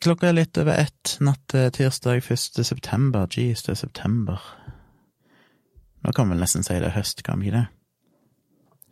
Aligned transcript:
Klokka 0.00 0.30
er 0.30 0.38
litt 0.38 0.56
over 0.56 0.78
ett 0.80 1.18
natt 1.20 1.42
til 1.52 1.66
tirsdag 1.76 2.22
1. 2.24 2.62
september. 2.64 3.26
Jeez, 3.28 3.60
det 3.66 3.74
er 3.74 3.82
september. 3.82 4.40
Nå 6.00 6.14
kan 6.16 6.28
vi 6.28 6.32
vel 6.32 6.40
nesten 6.40 6.64
si 6.64 6.78
det 6.80 6.88
er 6.88 6.96
høst, 6.96 7.20
kan 7.26 7.42
vi 7.42 7.50
ikke 7.50 7.58
det? 7.58 7.66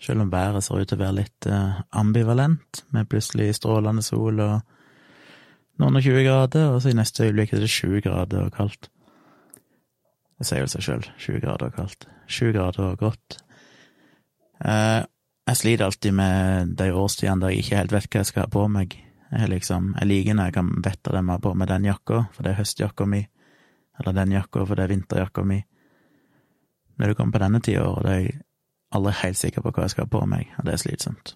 Selv 0.04 0.26
om 0.26 0.33
været 0.33 0.67
ser 0.67 0.83
ut 0.83 0.90
til 0.90 0.99
å 0.99 1.03
være 1.06 1.17
litt 1.17 1.49
eh, 1.49 1.81
ambivalent, 1.97 2.83
med 2.92 3.08
plutselig 3.08 3.54
strålende 3.56 4.04
sol 4.04 4.44
og 4.44 4.60
noen 5.81 5.99
og 5.99 6.04
tjue 6.04 6.26
grader, 6.26 6.74
og 6.74 6.83
så 6.85 6.92
i 6.92 6.99
neste 6.99 7.25
øyeblikk 7.25 7.56
er 7.56 7.65
det 7.65 7.72
sju 7.72 8.03
grader 8.04 8.45
og 8.45 8.54
kaldt. 8.54 8.90
Det 10.38 10.47
sier 10.47 10.63
jo 10.63 10.71
seg 10.71 10.85
sjøl, 10.85 11.09
sju 11.19 11.40
grader 11.40 11.72
og 11.72 11.81
kaldt. 11.81 12.09
Sju 12.29 12.53
grader 12.53 12.93
og 12.93 13.01
godt. 13.01 13.40
Eh, 14.61 15.03
jeg 15.49 15.56
sliter 15.56 15.88
alltid 15.88 16.12
med 16.12 16.77
de 16.77 16.93
årstidene 16.93 17.47
der 17.47 17.56
jeg 17.56 17.65
ikke 17.65 17.80
helt 17.80 17.97
vet 17.97 18.12
hva 18.12 18.20
jeg 18.20 18.34
skal 18.34 18.45
ha 18.45 18.52
på 18.52 18.69
meg. 18.69 19.01
Jeg, 19.29 19.48
liksom, 19.52 19.92
jeg 19.98 20.09
liker 20.09 20.37
når 20.37 20.48
jeg 20.48 20.56
kan 20.56 20.70
vite 20.84 21.12
det 21.12 21.24
har 21.28 21.41
på 21.45 21.55
meg 21.55 21.68
den 21.68 21.88
jakka, 21.88 22.23
for 22.32 22.45
det 22.45 22.52
er 22.52 22.60
høstjakka 22.62 23.06
mi, 23.06 23.24
eller 24.01 24.16
den 24.16 24.32
jakka, 24.32 24.64
for 24.64 24.78
det 24.78 24.87
er 24.87 24.95
vinterjakka 24.95 25.45
mi. 25.45 25.59
Når 26.98 27.10
det 27.10 27.16
kommer 27.18 27.37
på 27.37 27.42
denne 27.45 27.60
tida 27.62 27.84
er 27.84 28.09
jeg 28.09 28.38
aldri 28.95 29.12
helt 29.20 29.38
sikker 29.38 29.62
på 29.62 29.74
hva 29.74 29.84
jeg 29.84 29.95
skal 29.95 30.06
ha 30.06 30.12
på 30.14 30.24
meg, 30.30 30.48
og 30.56 30.66
det 30.66 30.74
er 30.74 30.82
slitsomt. 30.82 31.34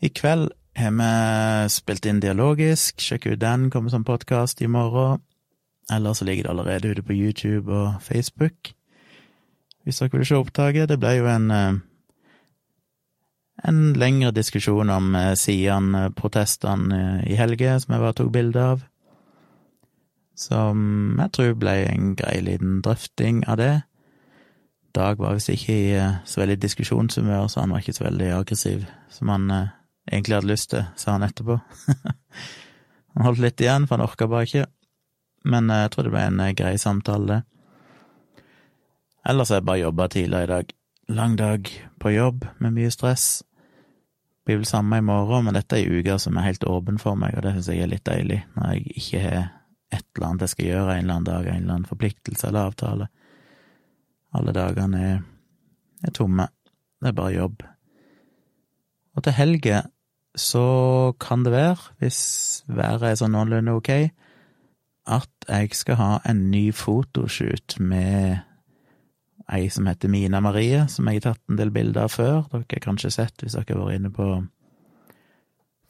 I 0.00 0.10
kveld 0.16 0.50
har 0.80 0.94
vi 0.96 1.68
spilt 1.70 2.06
inn 2.08 2.22
dialogisk, 2.22 3.02
sjekk 3.04 3.30
ut 3.30 3.42
den, 3.42 3.68
kommer 3.70 3.92
som 3.92 4.06
podkast 4.06 4.62
i 4.62 4.68
morgen. 4.70 5.20
Eller 5.90 6.14
så 6.14 6.24
ligger 6.24 6.46
det 6.46 6.50
allerede 6.50 6.88
ute 6.88 7.02
på 7.02 7.12
YouTube 7.12 7.72
og 7.74 8.02
Facebook, 8.02 8.72
hvis 9.84 9.98
dere 9.98 10.18
vil 10.18 10.26
se 10.26 10.38
opptaket. 10.38 10.88
Det 10.88 10.98
ble 11.02 11.16
jo 11.18 11.26
en 11.26 11.50
eh, 11.50 11.80
en 13.62 13.92
lengre 13.98 14.30
diskusjon 14.34 14.90
om 14.90 15.14
eh, 15.14 15.34
Sian-protestene 15.36 16.96
eh, 16.96 17.32
i 17.32 17.36
helga, 17.38 17.76
som 17.80 17.94
jeg 17.94 18.02
bare 18.04 18.16
tok 18.16 18.32
bilde 18.34 18.64
av. 18.74 18.86
Som 20.38 21.20
jeg 21.20 21.32
tror 21.36 21.58
ble 21.60 21.76
en 21.90 22.14
grei 22.16 22.38
liten 22.44 22.80
drøfting 22.84 23.42
av 23.50 23.60
det. 23.60 23.74
Dag 24.96 25.20
var 25.20 25.36
visst 25.36 25.52
ikke 25.52 25.76
i 25.76 25.92
eh, 25.98 26.18
så 26.24 26.42
veldig 26.42 26.58
diskusjonshumør, 26.62 27.50
så 27.52 27.64
han 27.64 27.74
var 27.74 27.84
ikke 27.84 27.98
så 27.98 28.06
veldig 28.08 28.32
aggressiv 28.38 28.88
som 29.12 29.32
han 29.34 29.50
egentlig 30.10 30.38
hadde 30.38 30.52
lyst 30.52 30.72
til, 30.72 30.86
sa 30.96 31.18
han 31.18 31.26
etterpå. 31.26 31.58
han 33.14 33.26
holdt 33.26 33.44
litt 33.44 33.60
igjen, 33.60 33.86
for 33.86 33.98
han 33.98 34.06
orka 34.06 34.30
bare 34.30 34.48
ikke. 34.48 34.66
Men 35.50 35.72
jeg 35.72 35.92
tror 35.92 36.06
det 36.06 36.14
ble 36.14 36.26
en 36.28 36.42
grei 36.56 36.74
samtale, 36.80 37.26
det. 37.28 37.40
Ellers 39.28 39.50
har 39.52 39.60
jeg 39.60 39.68
bare 39.68 39.82
jobba 39.82 40.06
tidligere 40.08 40.46
i 40.46 40.50
dag. 40.54 40.74
Lang 41.12 41.36
dag 41.36 41.68
på 42.00 42.12
jobb 42.14 42.46
med 42.62 42.72
mye 42.72 42.92
stress 42.94 43.42
blir 44.46 44.60
vel 44.60 44.68
samme 44.68 44.98
i 44.98 45.04
morgen, 45.04 45.46
men 45.46 45.56
dette 45.56 45.76
er 45.76 45.84
ei 45.84 46.00
uke 46.00 46.16
som 46.22 46.38
er 46.38 46.48
helt 46.48 46.64
åpen 46.68 46.98
for 47.00 47.18
meg, 47.18 47.36
og 47.36 47.44
det 47.44 47.54
syns 47.56 47.70
jeg 47.72 47.84
er 47.84 47.90
litt 47.92 48.06
deilig, 48.08 48.40
når 48.56 48.72
jeg 48.74 48.94
ikke 49.02 49.24
har 49.24 49.40
et 49.90 50.06
eller 50.14 50.26
annet 50.28 50.44
jeg 50.46 50.54
skal 50.54 50.68
gjøre 50.68 50.94
en 50.94 51.02
eller 51.02 51.14
annen 51.16 51.28
dag, 51.28 51.46
en 51.46 51.62
eller 51.62 51.74
annen 51.74 51.90
forpliktelse 51.90 52.48
eller 52.48 52.70
avtale. 52.70 53.08
Alle 54.38 54.54
dagene 54.54 55.00
er, 55.02 55.22
er 56.06 56.14
tomme. 56.14 56.46
Det 57.00 57.10
er 57.10 57.16
bare 57.18 57.34
jobb. 57.34 57.64
Og 59.16 59.24
til 59.26 59.34
helga 59.34 59.82
så 60.38 61.12
kan 61.20 61.42
det 61.44 61.52
være, 61.52 61.90
hvis 61.98 62.20
været 62.70 63.08
er 63.08 63.18
sånn 63.18 63.34
noenlunde 63.34 63.74
ok, 63.80 63.90
at 65.10 65.48
jeg 65.48 65.74
skal 65.74 65.98
ha 65.98 66.10
en 66.28 66.44
ny 66.52 66.68
fotoshoot 66.76 67.80
med 67.82 68.38
ei 69.52 69.68
som 69.72 69.86
heter 69.88 70.10
Mina 70.12 70.40
Marie, 70.44 70.84
som 70.88 71.08
jeg 71.08 71.20
har 71.20 71.32
tatt 71.32 71.42
en 71.50 71.58
del 71.58 71.72
bilder 71.74 72.06
av 72.06 72.14
før. 72.14 72.42
Dere 72.52 72.64
har 72.70 72.86
kanskje 72.86 73.12
sett 73.14 73.42
hvis 73.42 73.56
dere 73.56 73.76
har 73.76 73.84
vært 73.84 74.00
inne 74.00 74.12
på 74.14 74.30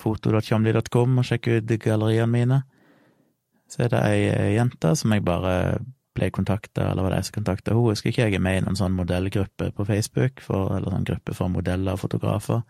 foto.tjomli.com 0.01 1.21
og 1.21 1.29
sjekket 1.29 1.69
ut 1.69 1.83
galleriene 1.85 2.31
mine. 2.33 2.61
Så 3.71 3.85
er 3.85 3.93
det 3.93 4.03
ei 4.03 4.53
jente 4.57 4.95
som 4.99 5.13
jeg 5.15 5.25
bare 5.27 5.81
ble 6.17 6.31
kontakta, 6.35 6.89
eller 6.91 7.05
var 7.05 7.15
det 7.15 7.21
jeg 7.21 7.29
som 7.29 7.37
kontakta 7.39 7.75
henne? 7.75 7.93
Husker 7.93 8.11
ikke 8.11 8.27
jeg 8.27 8.39
er 8.39 8.43
med 8.43 8.59
i 8.59 8.63
noen 8.65 8.79
sånn 8.79 8.97
modellgruppe 8.97 9.71
på 9.77 9.87
Facebook, 9.87 10.43
for, 10.43 10.73
eller 10.77 10.97
sånn 10.97 11.07
gruppe 11.07 11.37
for 11.37 11.53
modeller 11.53 11.95
og 11.95 12.03
fotografer. 12.03 12.65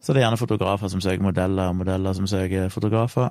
Så 0.00 0.12
det 0.12 0.20
er 0.20 0.28
gjerne 0.28 0.40
fotografer 0.40 0.92
som 0.92 1.00
søker 1.04 1.24
modeller, 1.24 1.70
og 1.70 1.80
modeller 1.80 2.16
som 2.16 2.28
søker 2.28 2.68
fotografer. 2.72 3.30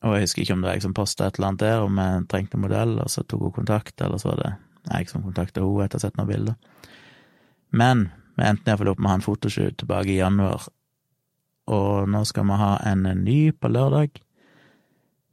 Og 0.00 0.16
jeg 0.16 0.24
husker 0.24 0.42
ikke 0.44 0.56
om 0.56 0.62
det 0.62 0.70
var 0.70 0.78
jeg 0.78 0.86
som 0.86 0.96
posta 0.96 1.28
et 1.28 1.36
eller 1.36 1.50
annet 1.50 1.62
der, 1.66 1.84
om 1.84 2.00
jeg 2.00 2.26
trengte 2.32 2.60
modell, 2.60 2.96
og 3.02 3.12
så 3.12 3.24
tok 3.28 3.48
hun 3.48 3.56
kontakt, 3.60 4.00
eller 4.00 4.20
så 4.20 4.32
var 4.32 4.40
det 4.40 4.50
jeg 4.88 5.10
som 5.10 5.22
kontakta 5.24 5.62
henne 5.62 5.84
etter 5.84 5.98
å 5.98 6.00
ha 6.00 6.04
sett 6.06 6.18
noen 6.18 6.30
bilder. 6.30 6.56
Men 7.70 8.08
vi 8.36 8.46
endte 8.46 8.70
iallfall 8.72 8.92
opp 8.92 9.00
med 9.00 9.10
å 9.10 9.12
ha 9.12 9.18
en 9.18 9.24
fotoshoot 9.24 9.78
tilbake 9.80 10.14
i 10.14 10.20
januar, 10.20 10.66
og 11.70 12.08
nå 12.10 12.24
skal 12.26 12.48
vi 12.48 12.58
ha 12.58 12.72
en 12.90 13.06
ny 13.22 13.38
på 13.52 13.70
lørdag, 13.70 14.20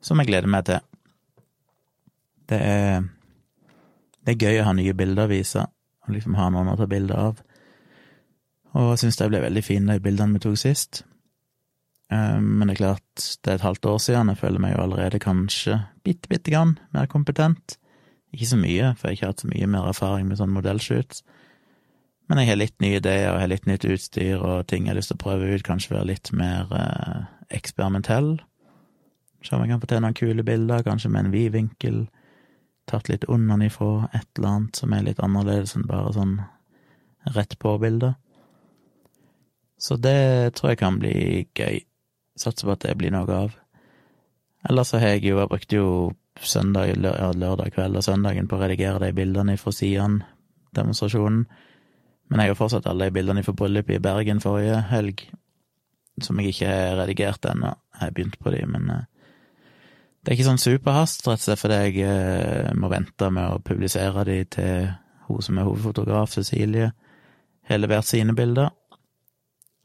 som 0.04 0.20
jeg 0.22 0.30
gleder 0.30 0.52
meg 0.52 0.68
til. 0.68 0.84
Det 2.48 2.60
er, 2.64 3.08
det 4.24 4.36
er 4.36 4.46
gøy 4.46 4.62
å 4.62 4.68
ha 4.70 4.76
nye 4.78 4.96
bilder 4.98 5.26
å 5.26 5.32
vise, 5.32 5.66
og 6.06 6.14
liksom 6.14 6.38
ha 6.38 6.50
noen 6.54 6.72
å 6.72 6.78
ta 6.80 6.88
bilder 6.90 7.24
av. 7.32 7.44
Og 8.78 8.92
jeg 8.94 9.06
syns 9.06 9.20
de 9.20 9.30
ble 9.32 9.42
veldig 9.42 9.64
fine, 9.66 9.98
de 9.98 10.04
bildene 10.04 10.38
vi 10.38 10.44
tok 10.44 10.60
sist. 10.62 11.02
Eh, 12.14 12.38
men 12.40 12.68
det 12.68 12.78
er 12.78 12.84
klart, 12.84 13.26
det 13.42 13.52
er 13.52 13.60
et 13.60 13.66
halvt 13.66 13.90
år 13.90 14.00
siden, 14.04 14.32
jeg 14.32 14.42
føler 14.44 14.64
meg 14.64 14.76
jo 14.76 14.84
allerede 14.86 15.24
kanskje 15.24 15.82
bitte, 16.06 16.30
bitte 16.32 16.54
grann 16.54 16.78
mer 16.96 17.10
kompetent. 17.12 17.80
Ikke 18.36 18.50
så 18.50 18.60
mye, 18.60 18.92
for 18.98 19.08
jeg 19.08 19.10
har 19.10 19.18
ikke 19.18 19.32
hatt 19.32 19.44
så 19.44 19.50
mye 19.52 19.70
mer 19.72 19.88
erfaring 19.90 20.28
med 20.28 20.40
sånn 20.40 20.54
modellshoots. 20.54 21.24
Men 22.28 22.42
jeg 22.42 22.50
har 22.52 22.60
litt 22.60 22.76
nye 22.84 23.00
ideer 23.00 23.30
og 23.32 23.40
har 23.40 23.52
litt 23.52 23.68
nytt 23.70 23.88
utstyr 23.88 24.42
og 24.44 24.68
ting 24.68 24.86
jeg 24.86 24.92
har 24.92 25.00
lyst 25.00 25.14
til 25.14 25.20
å 25.20 25.24
prøve 25.24 25.48
ut, 25.54 25.64
kanskje 25.64 25.96
være 25.96 26.10
litt 26.10 26.32
mer 26.36 26.74
eh, 26.76 27.22
eksperimentell. 27.56 28.34
Se 29.46 29.56
om 29.56 29.64
jeg 29.64 29.72
kan 29.72 29.82
få 29.84 29.88
til 29.88 30.04
noen 30.04 30.18
kule 30.18 30.44
bilder, 30.44 30.84
kanskje 30.84 31.12
med 31.14 31.26
en 31.26 31.32
vid 31.32 31.54
vinkel, 31.56 32.02
tatt 32.90 33.08
litt 33.08 33.28
unnafra, 33.32 34.10
et 34.12 34.28
eller 34.36 34.50
annet 34.50 34.80
som 34.82 34.96
er 34.96 35.06
litt 35.08 35.24
annerledes 35.24 35.78
enn 35.78 35.88
bare 35.88 36.12
sånn 36.16 36.36
rett 37.36 37.56
på-bilde. 37.64 38.14
Så 39.80 39.96
det 40.02 40.56
tror 40.58 40.74
jeg 40.74 40.82
kan 40.82 40.98
bli 41.00 41.16
gøy. 41.56 41.84
Satser 42.38 42.68
på 42.68 42.76
at 42.76 42.84
det 42.84 42.98
blir 43.00 43.14
noe 43.14 43.30
av. 43.30 43.56
Ellers 44.68 44.92
så 44.92 45.00
har 45.00 45.16
jeg 45.16 45.30
jo, 45.30 45.40
jeg 45.40 45.52
brukte 45.52 45.80
jo 45.80 45.90
søndag, 46.44 46.94
lørdag 46.98 47.72
kveld 47.76 47.98
og 47.98 48.06
søndagen 48.06 48.48
på 48.48 48.58
å 48.58 48.62
redigere 48.62 49.02
de 49.06 49.16
bildene 49.16 49.58
fra 49.58 49.74
Sian-demonstrasjonen. 49.74 51.46
Men 52.28 52.44
jeg 52.44 52.52
har 52.52 52.60
fortsatt 52.60 52.88
alle 52.90 53.08
de 53.08 53.16
bildene 53.16 53.44
fra 53.46 53.56
bryllupet 53.56 53.98
i 53.98 54.04
Bergen 54.04 54.42
forrige 54.44 54.82
helg, 54.92 55.24
som 56.22 56.40
jeg 56.42 56.54
ikke 56.54 56.72
har 56.72 56.98
redigert 57.02 57.46
ennå. 57.48 57.72
Jeg 57.96 58.02
har 58.04 58.16
begynt 58.16 58.40
på 58.44 58.52
de, 58.54 58.64
men 58.68 58.90
eh, 58.92 59.06
det 60.22 60.32
er 60.34 60.38
ikke 60.38 60.50
sånn 60.50 60.60
superhast, 60.62 61.24
rett 61.24 61.40
og 61.40 61.46
slett 61.46 61.62
fordi 61.62 61.78
jeg 61.86 62.08
eh, 62.10 62.72
må 62.76 62.90
vente 62.92 63.30
med 63.32 63.54
å 63.54 63.62
publisere 63.64 64.26
de 64.28 64.42
til 64.58 64.90
hun 65.28 65.44
som 65.44 65.60
er 65.60 65.68
hovedfotograf, 65.68 66.34
Cecilie, 66.36 66.92
har 67.68 67.80
levert 67.80 68.08
sine 68.08 68.36
bilder. 68.36 68.74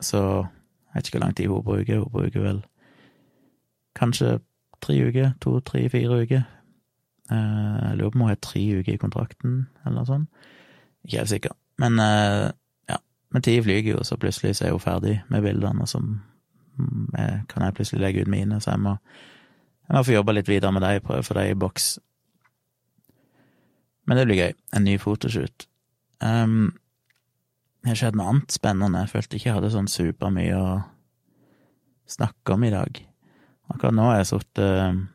Så 0.02 0.18
jeg 0.18 0.96
vet 0.96 1.08
ikke 1.08 1.18
hvor 1.18 1.24
lang 1.24 1.36
tid 1.38 1.50
hun 1.50 1.66
bruker. 1.66 2.02
Hun 2.02 2.12
bruker 2.14 2.46
vel 2.46 2.60
kanskje 3.98 4.38
tre 4.82 4.98
uker, 5.06 5.32
to, 5.42 5.56
tre, 5.66 5.84
fire 5.92 6.22
uker. 6.22 6.42
Eh, 7.30 7.78
jeg 7.88 7.98
lurer 7.98 8.10
på 8.10 8.18
om 8.18 8.24
hun 8.26 8.32
har 8.32 8.40
tre 8.42 8.62
uker 8.80 8.94
i 8.94 9.00
kontrakten, 9.00 9.56
eller 9.84 9.98
noe 10.00 10.08
sånt. 10.08 10.48
Ikke 11.06 11.22
helt 11.22 11.32
sikker. 11.32 11.56
Men 11.82 11.98
eh, 12.02 12.48
ja, 12.90 12.98
men 13.34 13.44
tida 13.44 13.64
flyger 13.66 13.96
jo, 13.96 14.04
så 14.06 14.18
plutselig 14.20 14.56
så 14.58 14.68
er 14.68 14.76
hun 14.76 14.82
ferdig 14.82 15.16
med 15.32 15.44
bildene, 15.46 15.82
og 15.82 15.90
så 15.90 16.02
mm, 16.02 17.46
kan 17.50 17.66
jeg 17.66 17.76
plutselig 17.78 18.02
legge 18.04 18.26
ut 18.26 18.32
mine, 18.32 18.60
så 18.60 18.74
jeg 18.74 18.84
må, 18.84 18.96
jeg 19.88 19.96
må 19.96 20.06
få 20.06 20.16
jobbe 20.16 20.36
litt 20.36 20.50
videre 20.50 20.74
med 20.74 20.86
dem, 20.86 21.04
prøve 21.06 21.24
å 21.24 21.28
få 21.30 21.38
dem 21.38 21.52
i 21.52 21.58
boks. 21.58 21.92
Men 24.06 24.18
det 24.18 24.26
blir 24.26 24.40
gøy. 24.40 24.54
En 24.74 24.86
ny 24.86 24.96
fotoshoot. 24.98 25.68
Um, 26.22 26.72
det 27.82 27.92
har 27.92 27.98
skjedd 28.00 28.18
noe 28.18 28.32
annet 28.32 28.54
spennende. 28.54 29.04
Jeg 29.04 29.12
følte 29.14 29.38
ikke 29.38 29.48
jeg 29.48 29.56
hadde 29.58 29.70
sånn 29.74 29.90
supermye 29.90 30.58
å 30.58 30.68
snakke 32.10 32.56
om 32.56 32.66
i 32.66 32.72
dag. 32.74 32.98
Akkurat 33.72 33.96
nå 33.96 34.06
har 34.10 34.20
jeg 34.20 34.30
sittet 34.34 35.08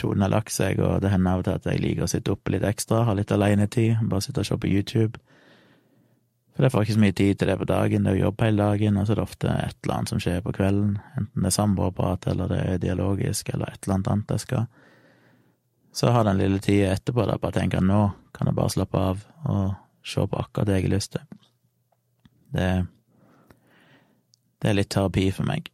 Tonen 0.00 0.24
har 0.24 0.32
lagt 0.32 0.54
seg, 0.54 0.80
og 0.80 1.02
det 1.04 1.10
hender 1.12 1.34
av 1.34 1.42
og 1.42 1.44
til 1.46 1.58
at 1.58 1.66
jeg 1.68 1.82
liker 1.82 2.06
å 2.06 2.10
sitte 2.10 2.32
oppe 2.32 2.54
litt 2.54 2.64
ekstra, 2.64 3.02
ha 3.04 3.14
litt 3.14 3.32
alenetid, 3.34 4.00
bare 4.08 4.24
sitte 4.24 4.40
og 4.40 4.48
se 4.48 4.56
på 4.56 4.70
YouTube. 4.70 5.20
For 6.52 6.64
jeg 6.64 6.72
får 6.72 6.84
ikke 6.84 6.96
så 6.96 7.02
mye 7.02 7.16
tid 7.16 7.38
til 7.40 7.50
det 7.50 7.56
på 7.60 7.68
dagen, 7.68 8.04
det 8.04 8.12
er 8.12 8.16
jo 8.18 8.24
jobb 8.26 8.44
hele 8.44 8.68
dagen, 8.70 8.96
og 8.96 9.06
så 9.06 9.14
er 9.14 9.20
det 9.20 9.26
ofte 9.26 9.52
et 9.52 9.76
eller 9.84 9.94
annet 9.98 10.12
som 10.12 10.22
skjer 10.22 10.40
på 10.44 10.54
kvelden, 10.56 10.94
enten 11.20 11.44
det 11.44 11.50
er 11.50 11.56
samboerprat, 11.56 12.28
eller 12.32 12.50
det 12.52 12.62
er 12.62 12.80
dialogisk, 12.82 13.52
eller 13.52 13.72
et 13.72 13.84
eller 13.84 13.98
annet 13.98 14.10
annet 14.14 14.34
jeg 14.34 14.44
skal. 14.46 14.66
Så 15.92 16.12
har 16.12 16.24
den 16.24 16.40
lille 16.40 16.60
tida 16.64 16.94
etterpå 16.96 17.28
da 17.28 17.36
bare 17.40 17.58
tenker 17.60 17.80
at 17.80 17.88
nå 17.88 18.00
kan 18.32 18.48
jeg 18.48 18.56
bare 18.56 18.72
slappe 18.72 19.04
av 19.10 19.24
og 19.44 19.74
se 20.08 20.24
på 20.24 20.40
akkurat 20.40 20.68
det 20.68 20.78
jeg 20.78 20.86
har 20.88 20.94
lyst 20.94 21.12
til. 21.12 21.26
Det, 22.52 22.68
det 24.60 24.70
er 24.70 24.76
litt 24.80 24.92
terapi 24.92 25.28
for 25.36 25.48
meg. 25.48 25.68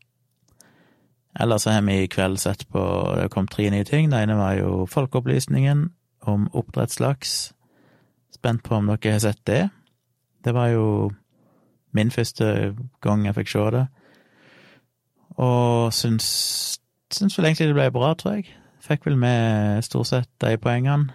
Ellers 1.38 1.64
har 1.64 1.82
vi 1.87 2.02
i 2.02 2.11
kveld 2.11 2.38
sett 2.38 2.67
på 2.69 2.82
Det 3.17 3.31
kom 3.31 3.46
tre 3.46 3.70
nye 3.70 3.85
ting. 3.85 4.11
Det 4.11 4.23
ene 4.23 4.37
var 4.37 4.56
jo 4.58 4.87
Folkeopplysningen 4.87 5.90
om 6.26 6.49
oppdrettslaks. 6.52 7.52
Spent 8.35 8.62
på 8.62 8.75
om 8.75 8.90
dere 8.90 9.12
har 9.12 9.23
sett 9.23 9.44
det. 9.46 9.69
Det 10.44 10.55
var 10.55 10.69
jo 10.75 11.11
min 11.93 12.11
første 12.11 12.75
gang 13.00 13.26
jeg 13.26 13.35
fikk 13.35 13.49
se 13.49 13.70
det, 13.75 13.87
og 15.38 15.93
syns 15.94 16.29
syns 17.14 17.38
vel 17.38 17.49
egentlig 17.49 17.70
det 17.70 17.76
ble 17.79 17.91
bra, 17.94 18.12
tror 18.14 18.38
jeg. 18.38 18.50
Fikk 18.84 19.06
vel 19.06 19.17
med 19.20 19.82
stort 19.84 20.11
sett 20.11 20.31
de 20.44 20.56
poengene 20.61 21.12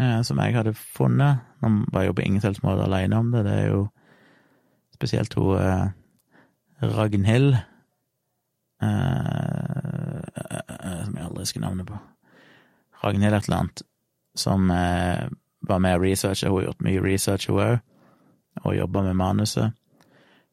eh, 0.00 0.22
som 0.22 0.38
jeg 0.38 0.54
hadde 0.54 0.74
funnet. 0.74 1.42
Nå 1.62 1.86
var 1.92 2.06
jo 2.06 2.14
på 2.14 2.22
ingen 2.24 2.42
selvs 2.42 2.62
måte 2.62 2.86
alene 2.86 3.18
om 3.18 3.32
det. 3.32 3.44
Det 3.46 3.54
er 3.58 3.68
jo 3.72 3.88
spesielt 4.94 5.34
hun 5.34 5.58
eh, 5.58 5.88
Ragnhild 6.94 7.54
eh, 7.54 8.90
eh, 10.38 11.04
Som 11.04 11.14
jeg 11.16 11.24
aldri 11.24 11.32
husker 11.44 11.62
navnet 11.62 11.88
på. 11.88 11.98
Ragnhild 13.04 13.36
et 13.36 13.48
eller 13.48 13.62
annet. 13.62 13.84
Som 14.34 14.70
eh, 14.74 15.26
var 15.68 15.82
med 15.82 15.98
og 15.98 16.04
researcha. 16.04 16.50
Hun 16.50 16.60
har 16.60 16.68
gjort 16.70 16.86
mye 16.86 17.02
research, 17.04 17.48
hun 17.50 17.62
òg, 17.62 17.82
og 18.64 18.76
jobba 18.76 19.02
med 19.08 19.18
manuset. 19.18 19.74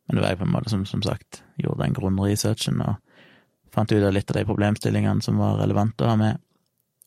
Men 0.07 0.17
det 0.17 0.23
var 0.23 0.33
jeg 0.33 0.41
på 0.41 0.47
en 0.47 0.55
måte 0.55 0.71
som, 0.73 0.85
som 0.85 1.03
sagt 1.05 1.43
gjorde 1.61 1.85
den 1.85 1.95
grunnresearchen 1.95 2.81
og 2.83 2.97
fant 3.71 3.91
ut 3.93 4.03
av 4.03 4.11
litt 4.11 4.31
av 4.31 4.39
de 4.39 4.47
problemstillingene 4.47 5.23
som 5.23 5.38
var 5.39 5.61
relevante 5.61 6.03
å 6.03 6.11
ha 6.11 6.17
med. 6.19 6.41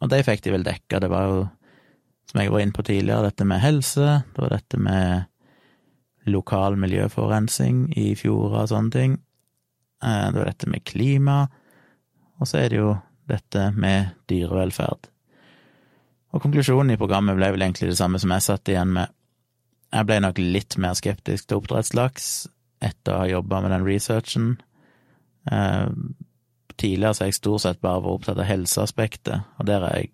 Og 0.00 0.10
de 0.12 0.22
fikk 0.24 0.44
de 0.44 0.54
vel 0.54 0.64
dekka. 0.64 1.00
Det 1.02 1.10
var 1.12 1.28
jo, 1.28 1.42
som 2.30 2.40
jeg 2.40 2.52
var 2.54 2.64
inne 2.64 2.76
på 2.76 2.86
tidligere, 2.86 3.28
dette 3.28 3.46
med 3.48 3.60
helse, 3.60 4.22
det 4.32 4.40
var 4.40 4.54
dette 4.54 4.80
med 4.80 6.30
lokal 6.32 6.78
miljøforurensning 6.80 7.90
i 8.00 8.14
fjorder 8.16 8.62
og 8.62 8.70
sånne 8.72 8.94
ting. 8.94 9.18
Eh, 10.04 10.26
det 10.32 10.40
var 10.40 10.48
dette 10.48 10.70
med 10.72 10.84
klima, 10.88 11.42
og 12.40 12.48
så 12.48 12.62
er 12.62 12.72
det 12.72 12.80
jo 12.80 12.94
dette 13.30 13.68
med 13.76 14.14
dyrevelferd. 14.30 15.08
Og 16.34 16.42
konklusjonen 16.42 16.94
i 16.94 16.98
programmet 16.98 17.38
ble 17.38 17.52
vel 17.54 17.62
egentlig 17.62 17.92
det 17.92 17.98
samme 18.00 18.18
som 18.22 18.32
jeg 18.34 18.46
satt 18.46 18.70
igjen 18.70 18.92
med. 18.96 19.12
Jeg 19.94 20.08
ble 20.08 20.18
nok 20.24 20.40
litt 20.42 20.76
mer 20.82 20.96
skeptisk 20.98 21.46
til 21.46 21.60
oppdrettslaks 21.60 22.30
etter 22.84 23.14
å 23.14 23.20
ha 23.22 23.28
jobba 23.30 23.60
med 23.62 23.72
den 23.74 23.86
researchen. 23.86 24.48
Eh, 25.50 25.86
tidligere 26.74 27.14
så 27.14 27.24
har 27.24 27.30
jeg 27.30 27.38
stort 27.38 27.64
sett 27.64 27.82
bare 27.84 28.02
vært 28.02 28.18
opptatt 28.18 28.42
av 28.42 28.50
helseaspektet, 28.50 29.46
og 29.58 29.70
der 29.70 29.86
er 29.86 30.02
jeg 30.02 30.10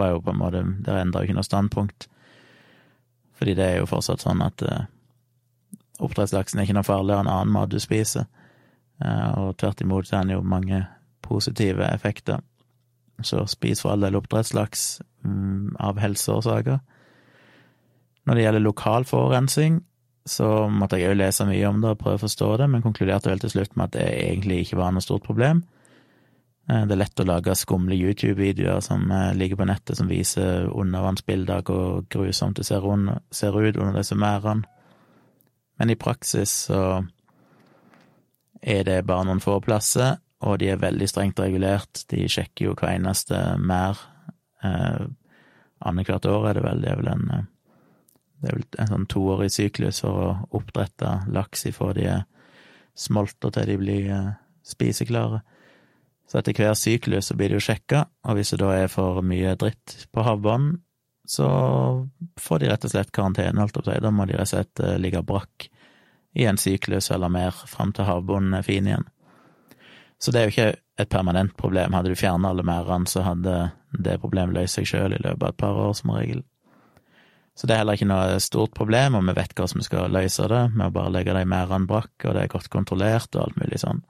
var 0.00 0.14
jo 0.14 0.20
på 0.22 0.30
en 0.30 0.38
måte 0.38 0.60
Der 0.86 1.00
endra 1.00 1.20
jeg 1.20 1.30
ikke 1.30 1.36
noe 1.40 1.44
standpunkt. 1.44 2.08
Fordi 3.36 3.54
det 3.58 3.64
er 3.66 3.78
jo 3.80 3.88
fortsatt 3.90 4.24
sånn 4.24 4.40
at 4.44 4.62
eh, 4.64 4.88
oppdrettslaksen 6.00 6.60
er 6.60 6.68
ikke 6.68 6.78
noe 6.80 6.88
farligere 6.88 7.26
enn 7.26 7.32
annen 7.32 7.52
mat 7.52 7.72
du 7.72 7.80
spiser, 7.82 8.24
Eh, 9.00 9.38
og 9.40 9.56
tvert 9.60 9.80
imot 9.80 10.08
så 10.08 10.18
er 10.18 10.26
den 10.26 10.36
jo 10.36 10.42
mange 10.44 10.82
positive 11.22 11.84
effekter. 11.90 12.40
Så 13.22 13.44
spis 13.50 13.82
for 13.82 13.92
all 13.92 14.06
del 14.06 14.16
oppdrettslaks 14.16 15.00
mm, 15.24 15.76
av 15.80 16.00
helseårsaker. 16.00 16.80
Når 18.26 18.36
det 18.36 18.44
gjelder 18.44 18.64
lokal 18.64 19.06
forurensning, 19.08 19.80
så 20.28 20.68
måtte 20.68 21.00
jeg 21.00 21.12
òg 21.12 21.18
lese 21.18 21.46
mye 21.48 21.68
om 21.68 21.80
det 21.82 21.94
og 21.94 22.00
prøve 22.00 22.20
å 22.20 22.24
forstå 22.24 22.48
det, 22.60 22.68
men 22.70 22.84
konkluderte 22.84 23.30
vel 23.32 23.40
til 23.42 23.52
slutt 23.54 23.76
med 23.76 23.88
at 23.88 23.96
det 23.96 24.08
egentlig 24.08 24.64
ikke 24.64 24.80
var 24.80 24.92
noe 24.94 25.04
stort 25.04 25.24
problem. 25.26 25.62
Eh, 26.70 26.84
det 26.86 26.94
er 26.94 27.00
lett 27.00 27.22
å 27.22 27.26
lage 27.26 27.56
skumle 27.58 27.96
YouTube-videoer 27.96 28.82
som 28.84 29.10
eh, 29.10 29.32
ligger 29.36 29.60
på 29.60 29.68
nettet, 29.70 29.96
som 29.98 30.10
viser 30.10 30.68
undervannsbilder 30.68 31.64
hvor 31.66 32.04
grusomt 32.12 32.60
det 32.60 32.68
ser, 32.68 32.84
ser, 33.34 33.56
ut 33.56 33.80
under 33.80 33.96
disse 33.98 34.18
merdene. 34.18 34.68
Men 35.80 35.90
i 35.90 35.96
praksis 35.96 36.52
så 36.68 36.82
er 38.60 38.84
det 38.84 39.06
bare 39.08 39.24
noen 39.24 39.40
få 39.40 39.56
plasser, 39.64 40.18
og 40.40 40.58
de 40.60 40.70
er 40.72 40.80
veldig 40.80 41.08
strengt 41.08 41.40
regulert. 41.42 42.04
De 42.08 42.24
sjekker 42.28 42.70
jo 42.70 42.76
hver 42.78 42.94
eneste 42.94 43.38
mer. 43.60 43.98
Eh, 44.64 45.08
Annethvert 45.80 46.26
år 46.28 46.50
er 46.50 46.58
det 46.58 46.64
vel. 46.64 46.82
Det 46.82 46.90
er 46.90 47.00
vel 47.00 47.08
en, 47.08 47.30
eh, 47.34 47.46
det 48.40 48.50
er 48.50 48.58
vel 48.58 48.66
en 48.82 48.92
sånn 48.94 49.08
toårig 49.08 49.50
syklus 49.52 50.02
for 50.04 50.20
å 50.24 50.28
oppdrette 50.56 51.14
laks 51.32 51.66
ifra 51.68 51.92
de 51.96 52.06
er 52.18 52.26
smolter 52.96 53.52
til 53.54 53.68
de 53.68 53.78
blir 53.80 54.10
eh, 54.12 54.30
spiseklare. 54.66 55.40
Så 56.28 56.38
etter 56.38 56.54
hver 56.54 56.76
syklus 56.78 57.30
så 57.30 57.36
blir 57.36 57.50
det 57.50 57.58
jo 57.58 57.66
sjekka, 57.70 58.04
og 58.28 58.38
hvis 58.38 58.52
det 58.54 58.60
da 58.62 58.70
er 58.76 58.92
for 58.92 59.20
mye 59.26 59.56
dritt 59.58 60.06
på 60.14 60.22
havbunnen, 60.22 60.78
så 61.26 61.46
får 62.40 62.58
de 62.58 62.68
rett 62.70 62.84
og 62.86 62.92
slett 62.92 63.12
karantene, 63.14 63.60
holdt 63.60 63.76
jeg 63.76 63.84
på 63.84 63.90
å 63.90 63.92
si. 63.92 64.02
Da 64.02 64.10
må 64.14 64.26
de 64.26 64.34
rett 64.38 64.48
og 64.48 64.52
slett 64.54 64.82
eh, 64.84 64.98
ligge 64.98 65.22
brakk 65.26 65.68
i 66.38 66.46
en 66.46 66.58
syklus 66.60 67.10
eller 67.10 67.30
mer 67.32 67.56
fram 67.66 67.92
til 67.94 68.06
havbunnen 68.06 68.54
er 68.58 68.66
fin 68.66 68.86
igjen. 68.86 69.06
Så 70.20 70.32
det 70.32 70.40
er 70.40 70.48
jo 70.48 70.54
ikke 70.54 70.70
et 71.00 71.10
permanent 71.12 71.56
problem. 71.56 71.94
Hadde 71.96 72.12
du 72.12 72.18
fjerna 72.18 72.50
alle 72.52 72.64
merdene, 72.66 73.08
så 73.08 73.24
hadde 73.24 73.70
det 73.96 74.20
problemet 74.20 74.56
løst 74.56 74.76
seg 74.76 74.88
sjøl 74.88 75.16
i 75.16 75.22
løpet 75.22 75.42
av 75.42 75.54
et 75.54 75.60
par 75.62 75.78
år, 75.80 75.94
som 75.96 76.12
regel. 76.12 76.42
Så 77.56 77.66
det 77.66 77.74
er 77.74 77.82
heller 77.82 77.96
ikke 77.98 78.08
noe 78.08 78.36
stort 78.40 78.74
problem, 78.76 79.16
og 79.16 79.24
vi 79.26 79.36
vet 79.36 79.54
hvordan 79.56 79.80
vi 79.80 79.86
skal 79.88 80.12
løse 80.14 80.46
det, 80.52 80.60
med 80.76 80.86
å 80.86 80.94
bare 80.94 81.14
legge 81.16 81.34
de 81.36 81.46
merdene 81.48 81.88
brakk, 81.88 82.12
og 82.24 82.36
det 82.36 82.44
er 82.44 82.52
godt 82.52 82.70
kontrollert 82.72 83.34
og 83.34 83.42
alt 83.46 83.58
mulig 83.60 83.80
sånn. 83.82 84.04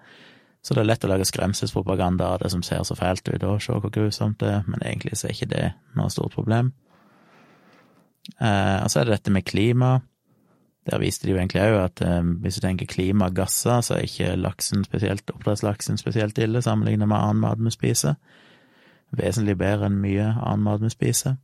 Så 0.61 0.77
det 0.77 0.83
er 0.83 0.91
lett 0.91 1.07
å 1.07 1.09
lage 1.09 1.25
skremselspropaganda 1.25 2.35
av 2.35 2.43
det 2.43 2.51
som 2.53 2.62
ser 2.62 2.83
så 2.85 2.95
fælt 2.99 3.31
ut, 3.31 3.43
og 3.49 3.62
se 3.65 3.79
hvor 3.79 3.93
grusomt 3.95 4.43
det 4.43 4.51
er, 4.59 4.67
men 4.69 4.83
egentlig 4.85 5.17
så 5.17 5.29
er 5.29 5.35
ikke 5.35 5.53
det 5.55 5.67
noe 5.97 6.12
stort 6.12 6.37
problem. 6.37 6.75
Eh, 8.37 8.79
og 8.85 8.91
så 8.93 9.01
er 9.01 9.09
det 9.09 9.17
dette 9.17 9.33
med 9.33 9.47
klima. 9.49 9.95
Der 10.88 11.00
viste 11.03 11.27
de 11.27 11.35
jo 11.35 11.41
egentlig 11.41 11.61
òg 11.61 11.77
at 11.82 12.00
eh, 12.05 12.23
hvis 12.41 12.56
du 12.56 12.65
tenker 12.65 12.88
klimagasser, 12.88 13.82
så 13.85 13.97
er 13.97 14.06
ikke 14.06 14.37
laksen 14.41 14.85
spesielt, 14.87 15.29
oppdrettslaksen 15.35 16.00
spesielt 16.00 16.38
ille 16.41 16.62
sammenlignet 16.65 17.09
med 17.09 17.19
annen 17.19 17.43
mat 17.43 17.61
vi 17.61 17.73
spiser. 17.75 18.17
Vesentlig 19.17 19.59
bedre 19.61 19.91
enn 19.91 20.00
mye 20.00 20.31
annen 20.38 20.65
mat 20.65 20.81
vi 20.85 20.93
spiser. 20.93 21.37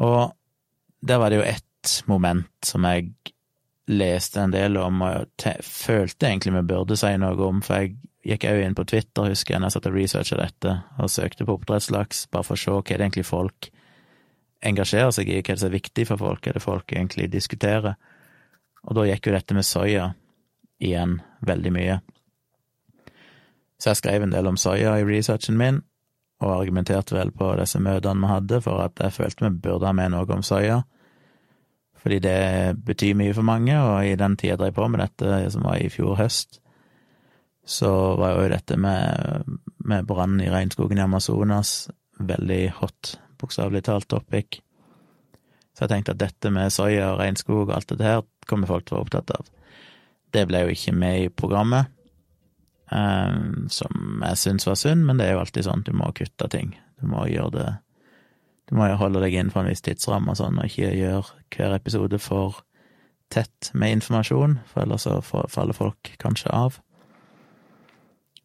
Og 0.00 0.32
der 1.00 1.20
var 1.22 1.32
det 1.32 1.40
jo 1.40 1.48
ett 1.48 1.96
moment 2.06 2.50
som 2.66 2.84
jeg 2.84 3.14
leste 3.90 4.42
en 4.42 4.52
del 4.52 4.76
om, 4.78 5.00
og 5.02 5.46
følte 5.64 6.28
egentlig 6.28 6.54
vi 6.58 6.66
burde 6.74 6.98
si 7.00 7.10
noe 7.18 7.48
om, 7.48 7.62
for 7.64 7.80
jeg 7.80 7.96
gikk 8.28 8.46
òg 8.50 8.62
inn 8.62 8.76
på 8.76 8.84
Twitter, 8.86 9.30
husker 9.32 9.54
jeg, 9.54 9.62
når 9.62 9.70
jeg 9.70 9.76
satt 9.78 9.88
og 9.88 9.96
researcha 9.96 10.38
dette, 10.38 10.74
og 11.00 11.10
søkte 11.10 11.46
på 11.48 11.56
oppdrettslaks, 11.56 12.26
bare 12.30 12.46
for 12.46 12.58
å 12.58 12.60
se 12.60 12.74
hva 12.76 12.82
det 12.84 13.00
egentlig 13.00 13.26
folk 13.26 13.70
engasjerer 14.66 15.12
seg 15.14 15.30
i, 15.30 15.40
hva 15.42 15.56
som 15.56 15.70
er 15.70 15.78
viktig 15.78 16.06
for 16.08 16.20
folk, 16.20 16.44
hva 16.44 16.56
det 16.56 16.64
folk 16.64 16.92
egentlig 16.92 17.30
diskuterer. 17.32 17.96
Og 18.88 18.96
da 18.96 19.06
gikk 19.08 19.28
jo 19.28 19.36
dette 19.36 19.56
med 19.56 19.66
soya 19.66 20.10
igjen 20.80 21.18
veldig 21.46 21.72
mye. 21.74 22.00
Så 23.80 23.92
jeg 23.92 24.00
skrev 24.00 24.24
en 24.24 24.32
del 24.34 24.48
om 24.48 24.58
soya 24.60 24.98
i 25.00 25.06
researchen 25.08 25.58
min, 25.60 25.82
og 26.40 26.54
argumenterte 26.56 27.16
vel 27.16 27.32
på 27.36 27.50
disse 27.60 27.80
møtene 27.80 28.24
vi 28.24 28.32
hadde 28.32 28.60
for 28.64 28.80
at 28.84 29.00
jeg 29.00 29.12
følte 29.12 29.44
vi 29.44 29.60
burde 29.66 29.88
ha 29.88 29.92
med 29.96 30.14
noe 30.14 30.28
om 30.32 30.44
soya 30.44 30.80
fordi 32.00 32.18
det 32.24 32.76
betyr 32.80 33.16
mye 33.18 33.34
for 33.36 33.44
mange, 33.44 33.74
og 33.76 34.06
i 34.08 34.16
den 34.16 34.36
tida 34.40 34.54
jeg 34.54 34.60
drev 34.62 34.76
på 34.78 34.86
med 34.88 35.02
dette, 35.02 35.40
som 35.52 35.66
var 35.68 35.80
i 35.80 35.90
fjor 35.92 36.16
høst, 36.16 36.60
så 37.60 37.90
var 38.16 38.38
jo 38.38 38.46
dette 38.48 38.78
med, 38.80 39.58
med 39.84 40.06
brannen 40.08 40.40
i 40.40 40.48
regnskogen 40.48 40.98
i 40.98 41.04
Amazonas 41.04 41.90
veldig 42.20 42.62
hot, 42.80 43.18
bokstavelig 43.40 43.84
talt 43.88 44.08
topic. 44.12 44.60
Så 45.74 45.86
jeg 45.86 45.94
tenkte 45.94 46.14
at 46.16 46.22
dette 46.22 46.52
med 46.52 46.72
soya 46.74 47.12
og 47.12 47.20
regnskog 47.22 47.68
og 47.68 47.74
alt 47.76 47.88
dette 47.92 48.06
her 48.06 48.22
kommer 48.50 48.70
folk 48.70 48.86
til 48.86 48.96
å 48.96 49.00
være 49.00 49.08
opptatt 49.08 49.34
av. 49.36 49.50
Det 50.30 50.46
ble 50.46 50.64
jo 50.64 50.74
ikke 50.74 50.94
med 50.94 51.24
i 51.24 51.30
programmet, 51.32 51.90
um, 52.92 53.66
som 53.72 54.22
jeg 54.22 54.42
syns 54.44 54.68
var 54.68 54.78
synd, 54.78 55.06
men 55.06 55.18
det 55.18 55.26
er 55.26 55.34
jo 55.34 55.44
alltid 55.44 55.66
sånn, 55.66 55.86
du 55.86 55.94
må 55.96 56.12
kutte 56.14 56.50
ting. 56.52 56.74
Du 57.00 57.08
må 57.10 57.24
gjøre 57.30 57.54
det 57.56 57.70
du 58.70 58.76
må 58.78 58.86
jo 58.86 59.00
holde 59.00 59.18
deg 59.24 59.34
innenfor 59.34 59.64
en 59.64 59.72
viss 59.72 59.82
tidsramme 59.82 60.30
og 60.30 60.38
sånn, 60.38 60.60
og 60.62 60.68
ikke 60.70 60.92
gjøre 60.94 61.24
hver 61.50 61.72
episode 61.74 62.20
for 62.22 62.60
tett 63.34 63.72
med 63.74 63.96
informasjon, 63.96 64.60
for 64.70 64.84
ellers 64.84 65.08
så 65.08 65.18
faller 65.26 65.74
folk 65.74 66.12
kanskje 66.22 66.52
av. 66.54 66.78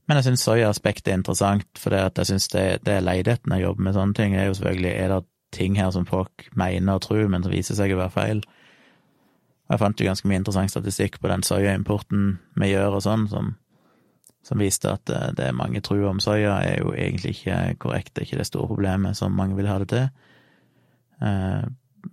Men 0.06 0.20
jeg 0.20 0.28
syns 0.28 0.44
soyaaspektet 0.46 1.10
er 1.10 1.20
interessant, 1.20 1.68
for 1.82 1.96
jeg 1.96 2.30
syns 2.30 2.48
det, 2.54 2.66
det 2.86 3.00
er 3.00 3.06
leiligheten 3.06 3.56
jeg 3.56 3.66
jobber 3.66 3.88
med 3.88 3.98
sånne 3.98 4.18
ting, 4.18 4.36
er 4.36 4.50
jo 4.50 4.58
selvfølgelig 4.58 4.92
er 4.94 5.14
det 5.16 5.24
ting 5.56 5.78
her 5.80 5.92
som 5.96 6.06
folk 6.06 6.50
mener 6.54 6.98
og 6.98 7.06
tror, 7.08 7.26
men 7.32 7.46
som 7.46 7.54
viser 7.54 7.78
seg 7.78 7.94
å 7.96 8.00
være 8.04 8.14
feil. 8.14 8.42
Og 9.66 9.74
jeg 9.74 9.82
fant 9.82 10.02
jo 10.02 10.10
ganske 10.10 10.30
mye 10.30 10.42
interessant 10.42 10.74
statistikk 10.74 11.18
på 11.22 11.32
den 11.32 11.46
soyaimporten 11.46 12.36
vi 12.60 12.74
gjør 12.74 13.00
og 13.00 13.06
sånn, 13.08 13.30
som 13.32 13.56
som 14.46 14.62
viste 14.62 14.92
at 14.92 15.02
det 15.10 15.32
det 15.40 15.48
mange 15.58 15.82
tror 15.82 16.04
om 16.12 16.20
soya, 16.22 16.60
er 16.62 16.84
jo 16.84 16.92
egentlig 16.94 17.32
ikke 17.34 17.56
korrekt. 17.82 18.14
Det 18.14 18.22
er 18.22 18.28
ikke 18.28 18.44
det 18.44 18.46
store 18.46 18.70
problemet 18.70 19.18
som 19.18 19.34
mange 19.34 19.58
vil 19.58 19.66
ha 19.66 19.80
det 19.82 19.88
til. 19.90 20.06
Eh, 21.26 21.64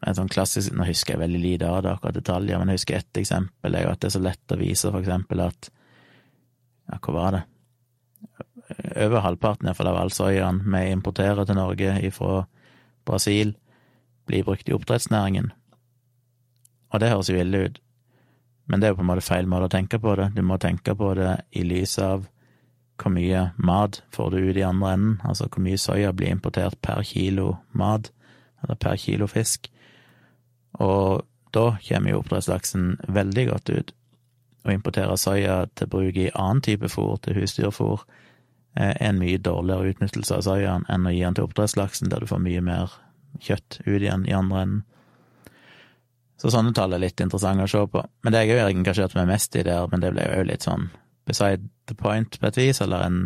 en 0.07 0.17
sånn 0.17 0.33
klassisk, 0.33 0.73
Nå 0.73 0.87
husker 0.89 1.15
jeg 1.15 1.21
veldig 1.27 1.41
lite 1.43 1.69
av 1.69 1.83
det, 1.85 1.93
akkurat 1.93 2.17
detaljer, 2.17 2.59
men 2.59 2.73
jeg 2.73 2.81
husker 2.81 2.97
ett 2.97 3.21
eksempel 3.21 3.77
er 3.77 3.85
jo 3.85 3.93
at 3.93 4.01
det 4.01 4.09
er 4.09 4.17
så 4.17 4.23
lett 4.25 4.55
å 4.55 4.61
vise 4.63 4.89
for 4.89 5.01
eksempel 5.03 5.45
at 5.45 5.71
Ja, 6.89 6.99
hva 6.99 7.13
var 7.15 7.37
det? 7.37 7.43
Over 8.97 9.25
halvparten 9.25 9.69
iallfall 9.69 9.91
av 9.93 10.01
all 10.01 10.13
vi 10.13 10.83
importerer 10.91 11.45
til 11.45 11.59
Norge 11.59 12.11
fra 12.11 12.45
Brasil, 13.05 13.57
blir 14.27 14.45
brukt 14.45 14.69
i 14.69 14.73
oppdrettsnæringen. 14.73 15.53
Og 16.93 17.01
det 17.01 17.11
høres 17.11 17.31
jo 17.31 17.41
ille 17.41 17.65
ut, 17.67 17.81
men 18.67 18.81
det 18.81 18.87
er 18.87 18.93
jo 18.93 19.01
på 19.01 19.03
en 19.03 19.11
måte 19.11 19.27
feil 19.27 19.49
måte 19.49 19.67
å 19.67 19.73
tenke 19.73 19.99
på 19.99 20.15
det. 20.17 20.31
Du 20.37 20.43
må 20.43 20.59
tenke 20.59 20.95
på 20.95 21.15
det 21.19 21.41
i 21.51 21.65
lys 21.67 21.99
av 21.99 22.29
hvor 23.01 23.11
mye 23.11 23.49
mat 23.57 24.03
får 24.15 24.31
du 24.31 24.39
ut 24.39 24.57
i 24.57 24.65
andre 24.67 24.93
enden, 24.95 25.15
altså 25.27 25.49
hvor 25.49 25.65
mye 25.65 25.81
soya 25.81 26.13
blir 26.15 26.31
importert 26.31 26.79
per 26.85 27.03
kilo 27.03 27.57
mat, 27.73 28.13
eller 28.63 28.79
per 28.79 28.97
kilo 29.01 29.27
fisk. 29.27 29.67
Og 30.79 31.25
da 31.53 31.65
kommer 31.83 32.13
jo 32.13 32.21
oppdrettslaksen 32.23 32.97
veldig 33.09 33.47
godt 33.51 33.73
ut. 33.73 33.95
Å 34.63 34.71
importere 34.71 35.19
soya 35.19 35.65
til 35.75 35.91
bruk 35.91 36.17
i 36.17 36.31
annen 36.31 36.63
type 36.63 36.89
fôr, 36.93 37.17
til 37.25 37.41
husdyrfôr, 37.41 38.05
er 38.79 38.97
en 39.05 39.19
mye 39.21 39.41
dårligere 39.43 39.93
utnyttelse 39.93 40.39
av 40.39 40.47
soyaen 40.47 40.87
enn 40.93 41.07
å 41.07 41.13
gi 41.13 41.23
den 41.25 41.37
til 41.37 41.49
oppdrettslaksen, 41.49 42.11
der 42.13 42.23
du 42.23 42.31
får 42.31 42.41
mye 42.45 42.63
mer 42.65 42.95
kjøtt 43.43 43.81
ut 43.85 44.01
igjen 44.01 44.27
i 44.29 44.35
andre 44.37 44.65
enden. 44.65 44.83
Så 46.41 46.51
sånne 46.51 46.73
tall 46.75 46.95
er 46.97 47.05
litt 47.05 47.21
interessante 47.23 47.69
å 47.69 47.71
se 47.71 47.85
på. 47.87 48.03
Men 48.25 48.35
det 48.35 48.41
jeg 48.43 48.59
har 48.59 48.73
engasjert 48.73 49.15
meg 49.15 49.29
mest 49.31 49.55
i 49.55 49.63
der, 49.67 49.87
men 49.93 50.03
det 50.03 50.11
ble 50.15 50.25
jo 50.27 50.47
litt 50.49 50.67
sånn 50.67 50.89
beside 51.29 51.69
the 51.87 51.95
point 51.95 52.35
på 52.41 52.49
et 52.49 52.59
vis, 52.59 52.81
eller 52.83 53.05
en 53.07 53.21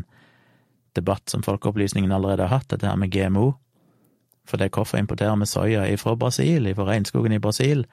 debatt 0.97 1.33
som 1.33 1.45
Folkeopplysningen 1.45 2.12
allerede 2.12 2.45
har 2.45 2.59
hatt, 2.59 2.69
dette 2.73 2.88
her 2.88 2.99
med 3.00 3.12
GMO. 3.15 3.55
For 4.47 4.61
det 4.61 4.69
er 4.69 4.76
hvorfor 4.76 5.00
importerer 5.00 5.38
vi 5.41 5.49
soya 5.49 5.87
fra 6.00 6.15
Brasil, 6.17 6.69
fra 6.76 6.88
regnskogen 6.91 7.35
i 7.35 7.41
Brasil? 7.43 7.87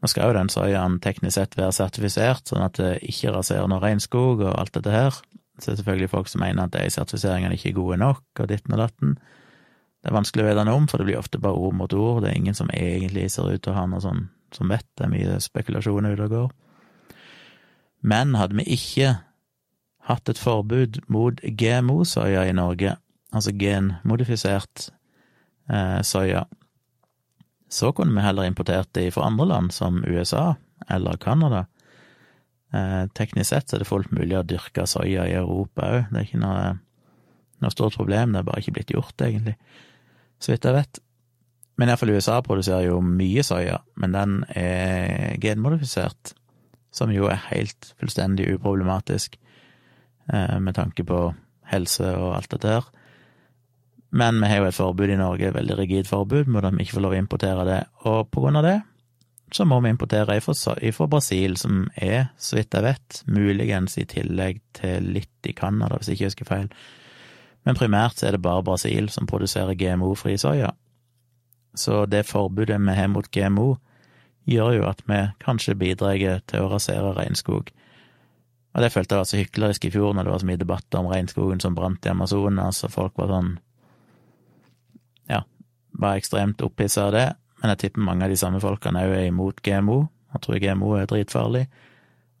Nå 0.00 0.08
skal 0.08 0.30
jo 0.30 0.36
den 0.38 0.52
soyaen 0.52 1.00
teknisk 1.04 1.36
sett 1.36 1.56
være 1.58 1.74
sertifisert, 1.76 2.46
sånn 2.48 2.64
at 2.64 2.78
det 2.80 2.92
ikke 3.04 3.34
raserer 3.34 3.68
noe 3.68 3.82
regnskog 3.82 4.44
og 4.44 4.54
alt 4.54 4.76
dette 4.76 4.94
her. 4.94 5.16
Så 5.60 5.70
er 5.70 5.74
det 5.74 5.82
selvfølgelig 5.82 6.10
folk 6.10 6.30
som 6.32 6.42
mener 6.42 6.66
at 6.66 6.74
de 6.74 6.90
sertifiseringene 6.90 7.54
ikke 7.56 7.70
er 7.70 7.78
gode 7.78 8.00
nok, 8.00 8.24
og 8.38 8.48
ditten 8.48 8.74
og 8.74 8.82
datten. 8.82 9.14
Det 10.00 10.08
er 10.08 10.16
vanskelig 10.16 10.44
å 10.44 10.48
vite 10.48 10.64
noe 10.64 10.80
om, 10.80 10.88
for 10.88 11.00
det 11.00 11.10
blir 11.10 11.20
ofte 11.20 11.40
bare 11.42 11.60
ord 11.60 11.76
mot 11.76 11.92
ord. 11.92 12.22
Det 12.24 12.30
er 12.30 12.38
ingen 12.40 12.56
som 12.56 12.70
egentlig 12.72 13.28
ser 13.34 13.50
ut 13.50 13.62
til 13.62 13.74
å 13.74 13.76
ha 13.76 13.86
noe 13.90 14.00
sånn 14.00 14.28
som 14.56 14.72
vet. 14.72 14.86
Det 14.96 15.06
er 15.06 15.12
mye 15.12 15.40
spekulasjoner 15.44 16.16
ute 16.16 16.28
og 16.28 16.36
går. 16.36 16.54
Men 18.00 18.32
hadde 18.40 18.56
vi 18.56 18.64
ikke 18.78 19.18
hatt 20.08 20.32
et 20.32 20.40
forbud 20.40 21.02
mot 21.12 21.42
GMO-soya 21.44 22.46
i 22.48 22.56
Norge, 22.56 22.96
altså 23.36 23.52
genmodifisert 23.52 24.88
eh, 25.68 26.00
soya, 26.06 26.46
så 27.70 27.92
kunne 27.94 28.16
vi 28.16 28.24
heller 28.24 28.48
importert 28.48 28.88
det 28.96 29.12
fra 29.14 29.28
andre 29.28 29.46
land, 29.46 29.72
som 29.72 30.00
USA 30.08 30.54
eller 30.90 31.20
Canada. 31.22 31.66
Eh, 32.70 33.04
teknisk 33.18 33.50
sett 33.50 33.72
er 33.74 33.82
det 33.82 33.88
fullt 33.88 34.12
mulig 34.14 34.36
å 34.38 34.46
dyrke 34.46 34.84
soya 34.86 35.24
i 35.26 35.34
Europa 35.34 35.88
òg, 35.88 36.10
det 36.12 36.20
er 36.20 36.26
ikke 36.28 36.42
noe, 36.42 36.66
noe, 37.64 37.72
stort 37.74 37.96
problem, 37.98 38.30
det 38.30 38.42
er 38.42 38.46
bare 38.46 38.62
ikke 38.62 38.76
blitt 38.76 38.92
gjort, 38.94 39.16
egentlig, 39.26 39.56
så 40.38 40.52
vidt 40.52 40.68
jeg 40.68 40.76
vet. 40.76 41.00
Men 41.80 41.90
iallfall 41.90 42.12
USA 42.14 42.36
produserer 42.46 42.86
jo 42.86 43.00
mye 43.02 43.42
soya, 43.46 43.80
men 43.98 44.14
den 44.14 44.36
er 44.54 45.34
genmodifisert, 45.42 46.34
som 46.94 47.10
jo 47.14 47.26
er 47.30 47.42
helt 47.48 47.90
fullstendig 47.98 48.46
uproblematisk 48.54 49.34
eh, 50.30 50.58
med 50.62 50.76
tanke 50.78 51.06
på 51.06 51.24
helse 51.72 52.06
og 52.18 52.36
alt 52.36 52.54
dette 52.54 52.76
her. 52.76 52.86
Men 54.14 54.38
vi 54.42 54.50
har 54.50 54.62
jo 54.62 54.70
et 54.70 54.78
forbud 54.78 55.10
i 55.10 55.18
Norge, 55.18 55.48
et 55.48 55.54
veldig 55.54 55.78
rigid 55.78 56.06
forbud, 56.10 56.46
at 56.46 56.74
vi 56.76 56.86
ikke 56.86 56.98
får 56.98 57.06
lov 57.06 57.18
å 57.18 57.18
importere 57.18 57.66
det, 57.66 57.80
og 58.06 58.30
på 58.30 58.46
grunn 58.46 58.58
av 58.62 58.66
det 58.66 58.78
så 59.52 59.64
må 59.66 59.80
vi 59.80 59.90
importere 59.90 60.36
ifra 60.38 61.06
Brasil, 61.10 61.56
som 61.56 61.88
er, 61.96 62.30
så 62.38 62.56
vidt 62.58 62.74
jeg 62.74 62.86
vet, 62.86 63.22
muligens 63.26 63.98
i 63.98 64.06
tillegg 64.06 64.60
til 64.78 65.10
litt 65.16 65.48
i 65.48 65.54
Canada, 65.56 65.96
hvis 65.96 66.12
jeg 66.12 66.18
ikke 66.18 66.30
husker 66.30 66.48
feil. 66.48 66.68
Men 67.66 67.76
primært 67.76 68.20
så 68.20 68.28
er 68.28 68.36
det 68.36 68.44
bare 68.44 68.64
Brasil 68.64 69.10
som 69.12 69.28
produserer 69.28 69.74
GMO-fri 69.74 70.36
soya. 70.40 70.70
Så 71.74 72.04
det 72.06 72.26
forbudet 72.26 72.80
vi 72.80 72.94
har 72.96 73.10
mot 73.10 73.30
GMO, 73.30 73.74
gjør 74.50 74.72
jo 74.78 74.86
at 74.88 75.02
vi 75.06 75.20
kanskje 75.42 75.76
bidrar 75.78 76.40
til 76.48 76.64
å 76.64 76.70
rasere 76.72 77.12
regnskog. 77.18 77.70
Og 78.70 78.82
det 78.82 78.92
følte 78.94 79.14
jeg 79.14 79.20
var 79.20 79.28
så 79.28 79.40
hyklerisk 79.40 79.84
i 79.86 79.90
fjor, 79.90 80.14
når 80.14 80.26
det 80.26 80.32
var 80.32 80.42
så 80.42 80.48
mye 80.48 80.62
debatter 80.62 81.02
om 81.02 81.10
regnskogen 81.10 81.60
som 81.62 81.74
brant 81.74 82.06
i 82.06 82.12
Amazonas, 82.12 82.84
og 82.86 82.94
folk 82.94 83.18
var 83.18 83.34
sånn 83.34 83.52
Ja, 85.30 85.42
var 85.98 86.18
ekstremt 86.18 86.62
opphissa 86.62 87.08
av 87.08 87.14
det. 87.14 87.28
Men 87.60 87.74
jeg 87.74 87.82
tipper 87.84 88.04
mange 88.06 88.24
av 88.24 88.32
de 88.32 88.38
samme 88.40 88.60
folkene 88.62 89.04
òg 89.06 89.14
er 89.18 89.28
imot 89.28 89.60
GMO, 89.64 90.00
og 90.30 90.42
tror 90.44 90.60
GMO 90.62 90.94
er 90.96 91.08
dritfarlig. 91.10 91.66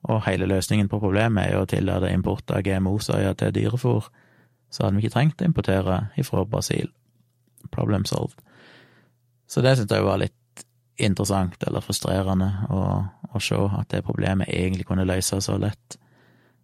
Og 0.08 0.22
hele 0.24 0.48
løsningen 0.48 0.88
på 0.88 1.00
problemet 1.02 1.44
er 1.44 1.56
jo 1.56 1.64
å 1.64 1.68
tillate 1.68 2.12
import 2.14 2.50
av 2.54 2.62
GMO-soya 2.64 3.34
til 3.36 3.52
dyrefôr. 3.56 4.08
Så 4.72 4.84
hadde 4.84 4.96
vi 4.96 5.04
ikke 5.04 5.16
trengt 5.16 5.42
å 5.42 5.48
importere 5.48 5.98
ifra 6.20 6.46
Brasil. 6.48 6.88
Problem 7.74 8.06
solved. 8.08 8.38
Så 9.50 9.60
det 9.66 9.76
syntes 9.76 9.98
jeg 9.98 10.06
var 10.06 10.22
litt 10.22 10.64
interessant, 11.00 11.56
eller 11.66 11.84
frustrerende, 11.84 12.48
å, 12.70 12.80
å 13.34 13.42
se 13.42 13.58
at 13.58 13.90
det 13.92 14.04
problemet 14.06 14.48
egentlig 14.52 14.86
kunne 14.88 15.08
løses 15.08 15.48
så 15.48 15.56
lett 15.60 15.98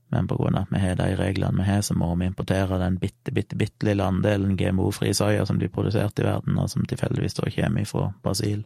men 0.09 0.29
på 0.31 0.37
grunn 0.39 0.55
av 0.55 0.67
at 0.67 0.75
vi 0.75 0.81
har 0.81 0.99
de 0.99 1.09
reglene 1.19 1.59
vi 1.59 1.67
har, 1.67 1.81
så 1.83 1.95
må 1.99 2.13
vi 2.15 2.29
importere 2.31 2.79
den 2.79 2.99
bitte, 3.03 3.33
bitte, 3.35 3.59
bitte 3.59 3.89
lille 3.89 4.07
andelen 4.07 4.55
GMO-fri 4.59 5.11
soya 5.15 5.47
som 5.47 5.59
blir 5.59 5.73
produsert 5.73 6.19
i 6.23 6.27
verden, 6.27 6.59
og 6.63 6.71
som 6.71 6.87
tilfeldigvis 6.87 7.35
da 7.41 7.51
kommer 7.51 7.89
fra 7.91 8.11
Brasil. 8.23 8.63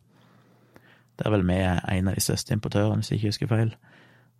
Det 1.17 1.27
er 1.27 1.33
vel 1.33 1.47
vi 1.49 1.57
en 1.61 2.11
av 2.11 2.19
de 2.19 2.25
største 2.25 2.53
importørene, 2.57 3.01
hvis 3.01 3.13
jeg 3.13 3.21
ikke 3.21 3.33
husker 3.33 3.53
feil, 3.55 3.73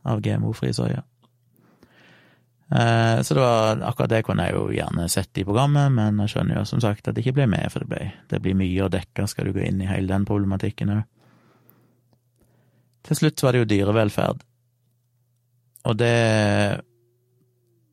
av 0.05 0.21
GMO-fri 0.25 0.75
soya. 0.77 1.03
Eh, 2.71 3.23
så 3.23 3.35
det 3.35 3.41
var 3.41 3.81
akkurat 3.83 4.13
det 4.13 4.23
kunne 4.29 4.45
jeg 4.47 4.55
jo 4.55 4.69
gjerne 4.71 5.09
sett 5.11 5.41
i 5.41 5.45
programmet, 5.45 5.91
men 5.93 6.21
jeg 6.23 6.35
skjønner 6.35 6.61
jo 6.61 6.67
som 6.69 6.83
sagt 6.85 7.09
at 7.09 7.17
det 7.17 7.25
ikke 7.25 7.41
ble 7.41 7.49
med, 7.51 7.67
for 7.73 7.83
det, 7.83 7.89
ble, 7.91 8.13
det 8.31 8.43
blir 8.45 8.59
mye 8.61 8.85
å 8.85 8.93
dekke, 8.93 9.27
skal 9.27 9.49
du 9.49 9.57
gå 9.57 9.65
inn 9.65 9.81
i 9.83 9.89
hele 9.89 10.13
den 10.13 10.29
problematikken 10.29 10.93
òg. 10.95 11.03
Til 13.09 13.17
slutt 13.17 13.43
var 13.43 13.57
det 13.57 13.63
jo 13.63 13.71
dyrevelferd. 13.73 14.45
Og 15.89 15.97
det 15.97 16.15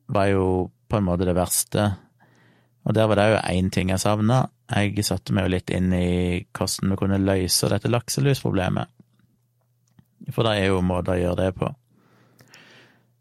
var 0.08 0.28
jo 0.32 0.44
på 0.88 0.98
en 0.98 1.06
måte 1.08 1.26
det 1.28 1.36
verste. 1.36 1.90
Og 2.88 2.94
der 2.96 3.08
var 3.08 3.20
det 3.20 3.26
jo 3.32 3.40
én 3.52 3.68
ting 3.70 3.90
jeg 3.92 4.00
savna. 4.00 4.46
Jeg 4.72 5.04
satte 5.04 5.34
meg 5.36 5.46
jo 5.46 5.54
litt 5.56 5.72
inn 5.72 5.92
i 5.92 6.44
hvordan 6.56 6.92
vi 6.92 7.00
kunne 7.00 7.20
løse 7.20 7.68
dette 7.68 7.90
lakselusproblemet. 7.92 8.88
For 10.32 10.44
det 10.44 10.54
er 10.56 10.72
jo 10.72 10.80
måter 10.84 11.14
å 11.14 11.20
gjøre 11.20 11.42
det 11.42 11.52
på. 11.60 11.68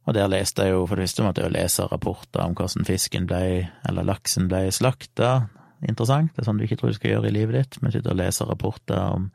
Og 0.08 0.16
der 0.16 0.30
leste 0.32 0.64
jeg 0.64 0.72
jo, 0.72 0.86
for 0.88 0.96
det 0.96 1.10
første 1.10 1.24
måtte 1.26 1.44
jeg 1.44 1.50
jo 1.50 1.58
lese 1.58 1.88
rapporter 1.92 2.46
om 2.46 2.56
hvordan 2.56 2.88
fisken 2.88 3.28
ble, 3.28 3.68
eller 3.88 4.08
laksen 4.08 4.48
ble 4.48 4.70
slakta. 4.72 5.50
Interessant. 5.84 6.32
Det 6.34 6.42
er 6.42 6.48
sånn 6.48 6.60
du 6.60 6.64
ikke 6.64 6.80
tror 6.80 6.94
du 6.94 6.98
skal 6.98 7.18
gjøre 7.18 7.28
i 7.28 7.36
livet 7.36 7.58
ditt, 7.60 7.80
men 7.84 7.92
sitte 7.92 8.14
og 8.14 8.20
lese 8.22 8.48
rapporter 8.48 9.02
om 9.18 9.28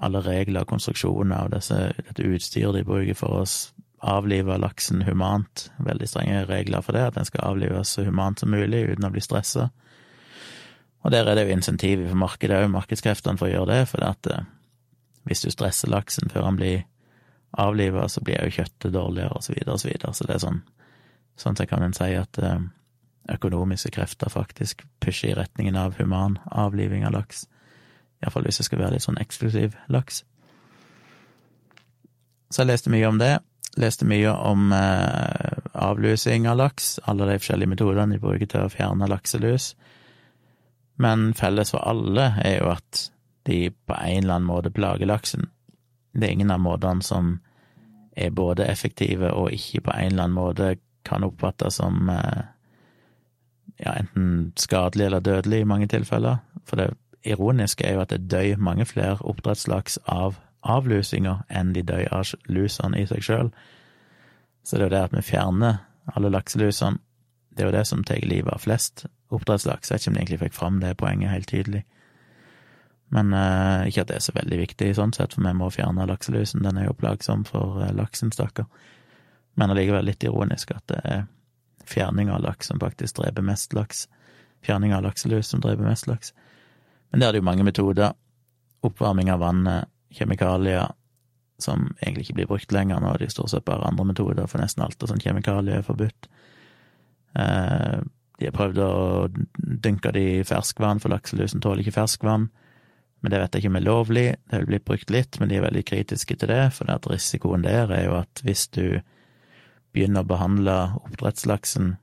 alle 0.00 0.20
regler 0.24 0.64
og 0.64 0.72
konstruksjoner 0.74 1.48
og 1.48 1.54
dette 1.56 2.28
utstyret 2.28 2.76
de 2.76 2.84
bruker 2.88 3.16
for 3.16 3.40
oss 3.42 3.56
avlive 4.00 4.56
laksen 4.58 5.02
humant. 5.02 5.68
Veldig 5.78 6.08
strenge 6.08 6.44
regler 6.48 6.84
for 6.84 6.96
det, 6.96 7.04
at 7.10 7.18
den 7.18 7.28
skal 7.28 7.52
avlives 7.52 7.94
så 7.96 8.04
humant 8.06 8.40
som 8.40 8.52
mulig 8.52 8.86
uten 8.88 9.06
å 9.06 9.12
bli 9.12 9.22
stressa. 9.24 9.68
Og 11.00 11.12
der 11.12 11.28
er 11.28 11.36
det 11.36 11.46
jo 11.46 11.56
insentiv 11.56 12.02
for 12.08 12.20
markedet 12.20 12.58
òg, 12.60 12.72
markedskreftene, 12.72 13.40
for 13.40 13.48
å 13.48 13.52
gjøre 13.52 13.72
det, 13.72 13.84
for 13.88 14.04
at 14.04 14.28
eh, 14.32 14.48
hvis 15.28 15.44
du 15.44 15.52
stresser 15.52 15.92
laksen 15.92 16.32
før 16.32 16.48
han 16.48 16.58
blir 16.60 16.82
avliva, 17.60 18.06
så 18.08 18.22
blir 18.24 18.40
jo 18.44 18.60
kjøttet 18.60 18.92
dårligere, 18.92 19.36
og 19.36 19.44
så 19.44 19.54
videre 19.54 19.78
så. 19.78 20.12
Så 20.16 20.28
det 20.28 20.36
er 20.36 20.44
sånn, 20.44 20.60
sånn 21.40 21.56
sett 21.56 21.70
kan 21.72 21.84
en 21.84 21.96
si 21.96 22.12
at 22.16 22.40
eh, 22.40 22.60
økonomiske 23.32 23.92
krefter 23.96 24.32
faktisk 24.32 24.84
pusher 25.00 25.32
i 25.32 25.38
retningen 25.38 25.76
av 25.76 25.96
human 26.00 26.38
avliving 26.50 27.06
av 27.08 27.16
laks. 27.16 27.46
Iallfall 28.20 28.44
hvis 28.48 28.60
det 28.60 28.68
skal 28.68 28.82
være 28.82 28.96
litt 28.96 29.06
sånn 29.06 29.20
eksklusiv 29.20 29.76
laks. 29.88 30.24
Så 32.50 32.62
jeg 32.62 32.72
leste 32.72 32.92
mye 32.92 33.08
om 33.08 33.20
det. 33.20 33.38
Leste 33.78 34.06
mye 34.08 34.32
om 34.34 34.72
eh, 34.74 35.58
avlusing 35.78 36.48
av 36.50 36.58
laks, 36.58 36.98
alle 37.06 37.28
de 37.28 37.38
forskjellige 37.38 37.70
metodene 37.70 38.16
de 38.16 38.22
bruker 38.22 38.50
til 38.50 38.66
å 38.66 38.72
fjerne 38.72 39.06
lakselus. 39.10 39.74
Men 41.00 41.30
felles 41.38 41.70
for 41.72 41.86
alle 41.86 42.32
er 42.42 42.58
jo 42.58 42.72
at 42.74 43.06
de 43.48 43.70
på 43.70 43.94
en 43.94 44.24
eller 44.24 44.34
annen 44.34 44.48
måte 44.50 44.74
plager 44.74 45.06
laksen. 45.06 45.46
Det 46.12 46.26
er 46.26 46.34
ingen 46.34 46.50
av 46.50 46.60
måtene 46.60 47.06
som 47.06 47.38
er 48.18 48.34
både 48.34 48.66
effektive 48.66 49.30
og 49.32 49.54
ikke 49.54 49.86
på 49.86 49.94
en 49.94 50.10
eller 50.10 50.26
annen 50.26 50.36
måte 50.36 50.72
kan 51.06 51.24
oppfattes 51.24 51.78
som 51.80 52.10
eh, 52.10 52.42
ja, 53.80 53.94
enten 53.94 54.52
skadelig 54.60 55.06
eller 55.06 55.24
dødelig 55.24 55.62
i 55.62 55.68
mange 55.68 55.88
tilfeller. 55.88 56.42
For 56.66 56.76
det 56.76 56.90
ironiske 57.24 57.86
er 57.86 57.96
jo 57.96 58.04
at 58.04 58.12
det 58.12 58.26
dør 58.30 58.60
mange 58.60 58.84
flere 58.84 59.16
oppdrettslaks 59.20 59.98
av 60.04 60.36
avlusinger 60.62 61.44
enn 61.48 61.72
de 61.72 61.84
dør 61.86 62.08
av 62.12 62.32
lusene 62.48 63.00
i 63.00 63.06
seg 63.08 63.24
sjøl. 63.24 63.52
Så 64.62 64.76
det 64.76 64.84
er 64.84 64.88
jo 64.88 64.94
det 64.96 65.04
at 65.08 65.16
vi 65.16 65.24
fjerner 65.24 65.80
alle 66.14 66.32
lakselusene, 66.32 67.00
det 67.50 67.64
er 67.64 67.70
jo 67.70 67.74
det 67.74 67.86
som 67.88 68.04
tar 68.06 68.22
livet 68.24 68.52
av 68.54 68.62
flest 68.62 69.04
oppdrettslaks. 69.34 69.90
Jeg 69.90 69.96
vet 69.96 70.04
ikke 70.04 70.10
om 70.10 70.14
de 70.14 70.20
egentlig 70.20 70.38
fikk 70.44 70.54
fram 70.54 70.78
det 70.82 70.92
poenget 71.00 71.32
helt 71.32 71.48
tydelig. 71.50 71.82
Men 73.10 73.34
eh, 73.34 73.88
ikke 73.90 74.04
at 74.04 74.10
det 74.12 74.16
er 74.20 74.22
så 74.22 74.34
veldig 74.36 74.58
viktig 74.60 74.92
sånn 74.94 75.12
sett, 75.16 75.34
for 75.34 75.42
vi 75.42 75.52
må 75.58 75.66
fjerne 75.74 76.06
lakselusen. 76.06 76.62
Den 76.62 76.78
er 76.78 76.86
jo 76.86 76.96
plagsom 76.98 77.42
for 77.48 77.82
eh, 77.82 77.90
laksen, 77.96 78.30
stakkar. 78.34 78.68
Men 79.58 79.74
allikevel 79.74 80.06
litt 80.06 80.22
ironisk 80.24 80.70
at 80.76 80.86
det 80.92 81.00
er 81.02 81.24
fjerning 81.90 82.30
av 82.30 82.44
laks 82.44 82.70
som 82.70 82.78
faktisk 82.80 83.18
dreper 83.18 83.42
mest 83.42 83.74
laks. 83.74 84.06
Fjerning 84.62 84.94
av 84.94 85.02
lakselus 85.02 85.50
som 85.50 85.62
dreper 85.64 85.84
mest 85.84 86.06
laks. 86.06 86.30
Men 87.10 87.20
der 87.20 87.28
er 87.28 87.34
det 87.34 87.42
jo 87.42 87.48
mange 87.50 87.66
metoder. 87.66 88.14
Oppvarming 88.86 89.32
av 89.32 89.42
vannet, 89.42 89.90
kjemikalier 90.16 90.90
som 91.60 91.90
egentlig 92.00 92.28
ikke 92.28 92.38
blir 92.38 92.48
brukt 92.50 92.72
lenger. 92.72 93.00
Nå 93.00 93.12
er 93.12 93.20
det 93.20 93.32
stort 93.34 93.52
sett 93.52 93.66
bare 93.66 93.86
andre 93.88 94.06
metoder 94.12 94.48
for 94.48 94.62
nesten 94.62 94.84
alt, 94.84 95.00
av 95.02 95.10
sånn 95.10 95.22
kjemikalier 95.22 95.80
er 95.80 95.86
forbudt. 95.86 96.30
Eh, 97.38 98.00
de 98.40 98.48
har 98.48 98.56
prøvd 98.56 98.80
å 98.80 98.92
dynke 99.84 100.12
det 100.16 100.24
i 100.24 100.44
ferskvann, 100.48 101.02
for 101.02 101.12
lakselusen 101.12 101.60
tåler 101.60 101.84
ikke 101.84 101.98
ferskvann. 101.98 102.48
Men 103.20 103.32
det 103.34 103.40
vet 103.42 103.54
jeg 103.54 103.64
ikke 103.64 103.72
om 103.74 103.80
er 103.80 103.84
lovlig. 103.84 104.28
Det 104.48 104.56
har 104.56 104.68
blitt 104.68 104.86
brukt 104.88 105.10
litt, 105.12 105.36
men 105.40 105.50
de 105.50 105.58
er 105.58 105.66
veldig 105.66 105.84
kritiske 105.90 106.38
til 106.40 106.48
det, 106.48 106.62
for 106.72 106.88
at 106.88 107.08
risikoen 107.10 107.66
der 107.66 107.92
er 107.92 108.06
jo 108.06 108.14
at 108.22 108.40
hvis 108.46 108.64
du 108.72 109.02
begynner 109.92 110.24
å 110.24 110.30
behandle 110.30 110.76
oppdrettslaksen 111.02 111.98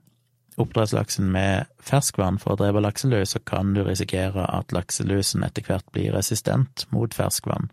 oppdrettslaksen 0.58 1.28
med 1.30 1.68
ferskvann 1.86 2.38
for 2.42 2.54
å 2.54 2.58
drepe 2.58 2.82
lakselus, 2.82 3.34
så 3.36 3.40
kan 3.46 3.76
du 3.76 3.84
risikere 3.86 4.42
at 4.50 4.74
lakselusen 4.74 5.44
etter 5.46 5.62
hvert 5.66 5.86
blir 5.94 6.10
resistent 6.16 6.82
mot 6.94 7.14
ferskvann. 7.14 7.70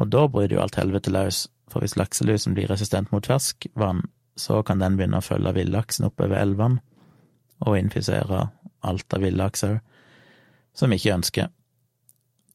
Og 0.00 0.10
da 0.10 0.26
bryter 0.28 0.56
jo 0.56 0.62
alt 0.64 0.78
helvete 0.78 1.12
løs, 1.14 1.44
for 1.70 1.84
hvis 1.84 1.96
lakselusen 1.96 2.54
blir 2.56 2.70
resistent 2.70 3.12
mot 3.12 3.26
ferskvann, 3.26 4.02
så 4.36 4.62
kan 4.66 4.82
den 4.82 4.98
begynne 4.98 5.20
å 5.20 5.24
følge 5.24 5.54
villaksen 5.54 6.08
oppover 6.08 6.40
elvene 6.40 6.82
og 7.64 7.78
infisere 7.78 8.48
alt 8.84 9.14
av 9.14 9.22
villaks 9.22 9.64
òg, 9.68 9.76
som 10.74 10.90
vi 10.90 10.98
ikke 10.98 11.14
ønsker. 11.14 11.50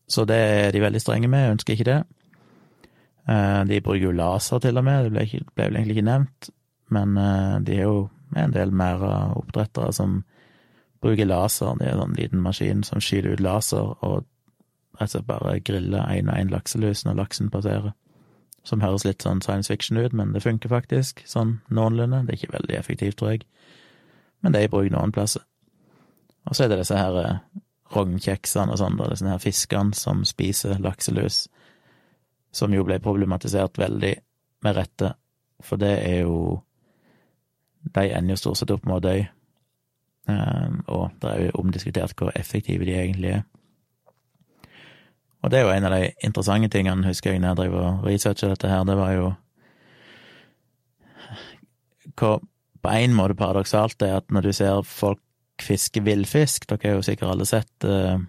Så 0.10 0.26
det 0.28 0.38
er 0.38 0.72
de 0.76 0.82
veldig 0.84 1.02
strenge 1.02 1.30
med, 1.32 1.46
jeg 1.46 1.56
ønsker 1.56 1.76
ikke 1.76 1.88
det. 1.88 2.00
Eh, 3.30 3.62
de 3.70 3.82
bruker 3.86 4.10
jo 4.10 4.16
laser 4.16 4.60
til 4.60 4.78
og 4.78 4.86
med, 4.86 5.06
det 5.06 5.14
ble, 5.14 5.26
ikke, 5.26 5.46
ble 5.56 5.70
vel 5.70 5.80
egentlig 5.80 5.98
ikke 5.98 6.10
nevnt, 6.10 6.50
men 6.96 7.16
eh, 7.22 7.56
de 7.66 7.78
er 7.78 7.88
jo 7.88 8.02
en 8.38 8.54
del 8.54 8.74
mer 8.76 9.06
oppdrettere 9.40 9.94
som 9.96 10.20
bruker 11.02 11.30
laser. 11.30 11.78
Det 11.80 11.88
er 11.88 11.96
en 11.96 12.04
sånn 12.04 12.18
liten 12.20 12.44
maskin 12.44 12.84
som 12.86 13.02
skyter 13.02 13.38
ut 13.38 13.44
laser 13.44 13.96
og 14.06 14.28
og 15.08 15.14
slett 15.14 15.28
bare 15.28 15.60
grille 15.64 16.04
én 16.12 16.30
og 16.32 16.38
én 16.38 16.52
lakselus 16.52 17.06
når 17.06 17.20
laksen 17.22 17.52
passerer. 17.54 17.94
Som 18.68 18.82
høres 18.84 19.06
litt 19.08 19.24
sånn 19.24 19.42
science 19.42 19.72
fiction 19.72 19.98
ut, 19.98 20.14
men 20.14 20.34
det 20.34 20.44
funker 20.44 20.70
faktisk, 20.70 21.24
sånn 21.26 21.60
noenlunde. 21.72 22.26
Det 22.26 22.36
er 22.36 22.42
ikke 22.42 22.58
veldig 22.58 22.76
effektivt, 22.78 23.18
tror 23.18 23.32
jeg, 23.32 23.46
men 24.42 24.54
det 24.54 24.62
er 24.62 24.68
i 24.68 24.72
bruk 24.72 24.92
noen 24.92 25.16
plasser. 25.16 25.46
Og 26.46 26.56
så 26.56 26.66
er 26.66 26.72
det 26.72 26.82
disse 26.82 26.98
her 26.98 27.18
eh, 27.22 27.40
rognkjeksene 27.96 28.74
og 28.74 28.82
sånn, 28.82 29.00
disse 29.12 29.30
her 29.30 29.42
fiskene 29.44 29.98
som 29.98 30.24
spiser 30.28 30.82
lakselus, 30.84 31.48
som 32.52 32.74
jo 32.74 32.86
ble 32.86 33.00
problematisert 33.04 33.78
veldig 33.80 34.16
med 34.66 34.76
rette, 34.76 35.14
for 35.64 35.82
det 35.82 35.96
er 36.06 36.26
jo 36.26 36.64
De 37.80 38.02
ender 38.12 38.34
jo 38.34 38.38
stort 38.38 38.58
sett 38.60 38.72
opp 38.74 38.84
med 38.86 38.98
å 38.98 39.04
dø, 39.06 39.14
ehm, 40.28 40.82
og 40.92 41.14
det 41.22 41.30
er 41.30 41.46
jo 41.46 41.62
omdiskutert 41.62 42.12
hvor 42.20 42.34
effektive 42.36 42.84
de 42.86 42.92
egentlig 42.92 43.30
er. 43.38 43.46
Og 45.40 45.52
det 45.52 45.60
er 45.60 45.68
jo 45.68 45.72
en 45.72 45.88
av 45.88 45.94
de 45.96 46.10
interessante 46.26 46.70
tingene, 46.74 47.08
husker 47.08 47.32
jeg, 47.32 47.40
når 47.40 47.54
jeg 47.54 47.60
drev 47.62 47.78
og 47.80 48.08
researcha 48.08 48.50
dette 48.52 48.72
her, 48.72 48.84
det 48.88 48.98
var 49.00 49.14
jo 49.16 49.30
hvor 52.20 52.42
på 52.84 52.92
en 52.96 53.16
måte 53.16 53.38
paradoksalt 53.40 54.00
det 54.02 54.10
er 54.10 54.20
at 54.20 54.34
når 54.34 54.50
du 54.50 54.52
ser 54.56 54.82
folk 54.88 55.22
fiske 55.64 56.02
villfisk, 56.04 56.68
dere 56.68 56.92
har 56.92 57.00
jo 57.00 57.06
sikkert 57.06 57.34
alle 57.34 57.48
sett 57.48 57.88
uh, 57.88 58.20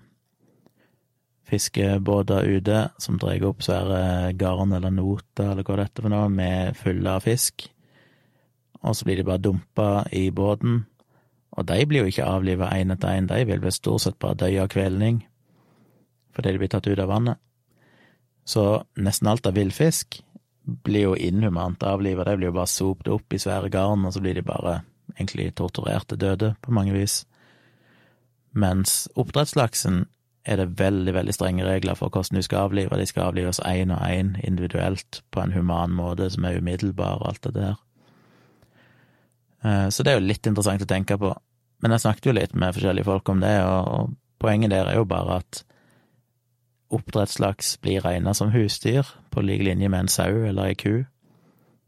fiskebåter 1.46 2.46
ute 2.50 2.82
som 2.98 3.18
drar 3.18 3.46
opp 3.46 3.62
svære 3.62 4.32
garn 4.38 4.74
eller 4.74 4.94
noter 4.94 5.52
eller 5.52 5.66
hva 5.66 5.78
det 5.78 5.86
er 5.86 6.02
for 6.02 6.12
noe, 6.12 6.28
med 6.30 6.78
fulle 6.78 7.14
av 7.14 7.26
fisk, 7.26 7.68
og 8.82 8.96
så 8.96 9.06
blir 9.06 9.20
de 9.20 9.26
bare 9.26 9.42
dumpa 9.42 9.90
i 10.14 10.28
båten, 10.34 10.84
og 11.50 11.66
de 11.66 11.86
blir 11.86 12.04
jo 12.04 12.10
ikke 12.10 12.26
avliva 12.26 12.70
én 12.78 12.94
etter 12.94 13.18
én, 13.18 13.30
de 13.30 13.42
vil 13.46 13.62
vel 13.62 13.74
stort 13.74 14.06
sett 14.06 14.18
bare 14.22 14.38
dø 14.42 14.50
av 14.62 14.70
kvelning 14.70 15.24
fordi 16.40 16.56
de 16.56 16.62
blir 16.62 16.72
tatt 16.72 16.88
ut 16.88 16.98
av 16.98 17.12
vannet. 17.12 17.38
Så 18.48 18.82
nesten 18.96 19.28
alt 19.30 19.46
av 19.46 19.54
villfisk 19.54 20.22
blir 20.84 21.10
jo 21.10 21.16
inhumant 21.16 21.82
avliva, 21.86 22.24
de 22.24 22.36
blir 22.38 22.50
jo 22.50 22.56
bare 22.56 22.70
sopt 22.70 23.08
opp 23.08 23.34
i 23.34 23.40
svære 23.40 23.70
garn, 23.72 24.06
og 24.06 24.14
så 24.14 24.22
blir 24.22 24.36
de 24.38 24.46
bare 24.46 24.80
egentlig 25.16 25.52
torturerte 25.58 26.18
døde, 26.18 26.54
på 26.62 26.72
mange 26.74 26.94
vis. 26.94 27.24
Mens 28.56 29.04
oppdrettslaksen 29.18 30.04
er 30.44 30.56
det 30.56 30.80
veldig, 30.80 31.12
veldig 31.14 31.34
strenge 31.36 31.66
regler 31.66 31.98
for 31.98 32.10
hvordan 32.10 32.40
du 32.40 32.42
skal 32.42 32.70
avlive. 32.70 32.98
De 32.98 33.06
skal 33.06 33.28
avlives 33.28 33.60
én 33.66 33.92
og 33.94 34.00
én 34.02 34.34
individuelt, 34.46 35.22
på 35.30 35.42
en 35.42 35.52
human 35.52 35.94
måte 35.94 36.30
som 36.32 36.46
er 36.48 36.58
umiddelbar 36.58 37.20
og 37.20 37.28
alt 37.28 37.44
det 37.44 37.54
der. 37.54 37.76
Eh, 39.64 39.88
så 39.90 40.02
det 40.02 40.12
er 40.12 40.20
jo 40.20 40.26
litt 40.26 40.46
interessant 40.46 40.82
å 40.82 40.88
tenke 40.88 41.18
på. 41.20 41.34
Men 41.82 41.94
jeg 41.94 42.04
snakket 42.04 42.26
jo 42.26 42.36
litt 42.36 42.54
med 42.54 42.74
forskjellige 42.76 43.08
folk 43.08 43.28
om 43.28 43.44
det, 43.44 43.56
og 43.64 44.14
poenget 44.40 44.72
der 44.72 44.88
er 44.88 45.00
jo 45.00 45.08
bare 45.08 45.40
at 45.42 45.62
oppdrettslaks 46.90 47.76
blir 47.80 48.00
regna 48.04 48.34
som 48.34 48.50
husdyr, 48.50 49.06
på 49.30 49.42
lik 49.42 49.62
linje 49.62 49.88
med 49.88 50.06
en 50.06 50.08
sau 50.12 50.44
eller 50.46 50.70
ei 50.70 50.74
ku. 50.74 51.04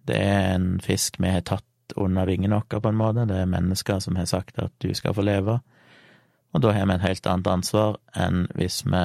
Det 0.06 0.18
er 0.18 0.54
en 0.54 0.80
fisk 0.82 1.18
vi 1.22 1.30
har 1.30 1.44
tatt 1.46 1.96
under 1.96 2.26
vingene 2.26 2.60
våre, 2.60 2.80
på 2.80 2.88
en 2.88 2.98
måte. 2.98 3.26
Det 3.28 3.42
er 3.42 3.50
mennesker 3.50 4.00
som 4.00 4.16
har 4.16 4.30
sagt 4.30 4.58
at 4.58 4.72
du 4.82 4.94
skal 4.94 5.14
få 5.14 5.24
leve. 5.26 5.58
Og 6.52 6.62
da 6.62 6.72
har 6.72 6.86
vi 6.86 6.94
et 6.94 7.06
helt 7.06 7.26
annet 7.26 7.50
ansvar 7.50 7.98
enn 8.14 8.46
hvis 8.56 8.82
vi 8.86 9.04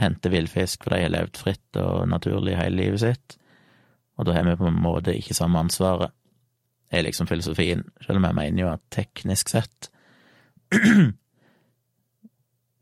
henter 0.00 0.32
villfisk, 0.32 0.84
for 0.84 0.94
de 0.94 1.04
har 1.04 1.12
levd 1.12 1.36
fritt 1.36 1.76
og 1.80 2.08
naturlig 2.08 2.56
hele 2.58 2.82
livet 2.82 3.02
sitt. 3.02 3.36
Og 4.18 4.26
da 4.26 4.34
har 4.36 4.48
vi 4.48 4.56
på 4.56 4.68
en 4.68 4.82
måte 4.82 5.14
ikke 5.16 5.36
samme 5.36 5.60
ansvaret. 5.60 6.12
Det 6.90 6.98
er 6.98 7.06
liksom 7.06 7.28
filosofien, 7.30 7.84
selv 8.02 8.18
om 8.18 8.26
jeg 8.26 8.34
mener 8.34 8.64
jo 8.64 8.72
at 8.72 8.82
teknisk 8.90 9.52
sett 9.52 9.90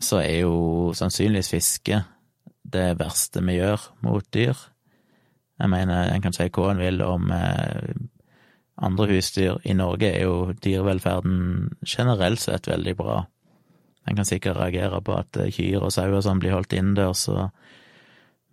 så 0.09 0.23
er 0.23 0.42
jo 0.42 0.94
sannsynligvis 0.97 1.53
fiske 1.53 2.03
det 2.68 2.88
verste 3.01 3.42
vi 3.44 3.59
gjør 3.59 3.88
mot 4.05 4.25
dyr. 4.35 4.57
Jeg 5.59 5.73
mener, 5.73 6.12
en 6.12 6.23
kan 6.23 6.37
si 6.37 6.47
hva 6.55 6.71
en 6.71 6.81
vil 6.83 7.01
om 7.03 7.33
eh, 7.35 7.94
andre 8.79 9.09
husdyr. 9.11 9.59
I 9.66 9.75
Norge 9.77 10.11
er 10.12 10.27
jo 10.29 10.53
dyrevelferden 10.64 11.73
generelt 11.83 12.42
sett 12.44 12.68
veldig 12.71 12.94
bra. 12.99 13.23
En 14.09 14.16
kan 14.16 14.29
sikkert 14.29 14.61
reagere 14.61 15.01
på 15.05 15.16
at 15.18 15.40
eh, 15.40 15.51
kyr 15.55 15.83
og 15.83 15.94
sauer 15.94 16.23
sånn 16.25 16.40
blir 16.42 16.55
holdt 16.55 16.77
innendørs, 16.77 17.27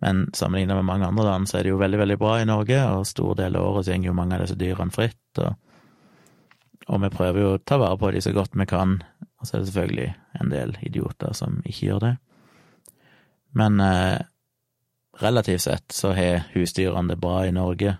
men 0.04 0.26
sammenlignet 0.36 0.76
med 0.76 0.88
mange 0.90 1.06
andre 1.08 1.24
land 1.24 1.48
så 1.48 1.58
er 1.58 1.64
det 1.64 1.72
jo 1.72 1.80
veldig, 1.80 2.00
veldig 2.02 2.18
bra 2.20 2.34
i 2.40 2.48
Norge, 2.48 2.80
og 2.92 3.06
stor 3.08 3.38
del 3.38 3.56
av 3.56 3.70
året 3.70 3.88
går 3.88 4.10
jo 4.10 4.16
mange 4.16 4.36
av 4.36 4.44
disse 4.44 4.58
dyrene 4.60 4.92
fritt, 4.92 5.40
og, 5.40 5.54
og, 6.86 7.00
vi 7.02 7.10
prøver 7.10 7.42
jo 7.42 7.52
å 7.56 7.58
ta 7.58 7.78
vare 7.82 7.98
på 7.98 8.12
dem 8.14 8.22
så 8.22 8.32
godt 8.36 8.54
vi 8.54 8.66
kan, 8.70 9.00
og 9.40 9.46
så 9.46 9.56
er 9.56 9.62
det 9.62 9.68
selvfølgelig 9.70 10.08
en 10.40 10.52
del 10.52 10.76
idioter 10.86 11.34
som 11.36 11.60
ikke 11.64 11.86
gjør 11.88 12.02
det. 12.04 12.12
Men 13.56 13.80
eh, 13.80 14.20
relativt 15.20 15.64
sett 15.64 15.96
så 15.96 16.12
har 16.16 16.46
husdyrene 16.52 17.12
det 17.12 17.20
bra 17.20 17.40
i 17.46 17.54
Norge, 17.54 17.96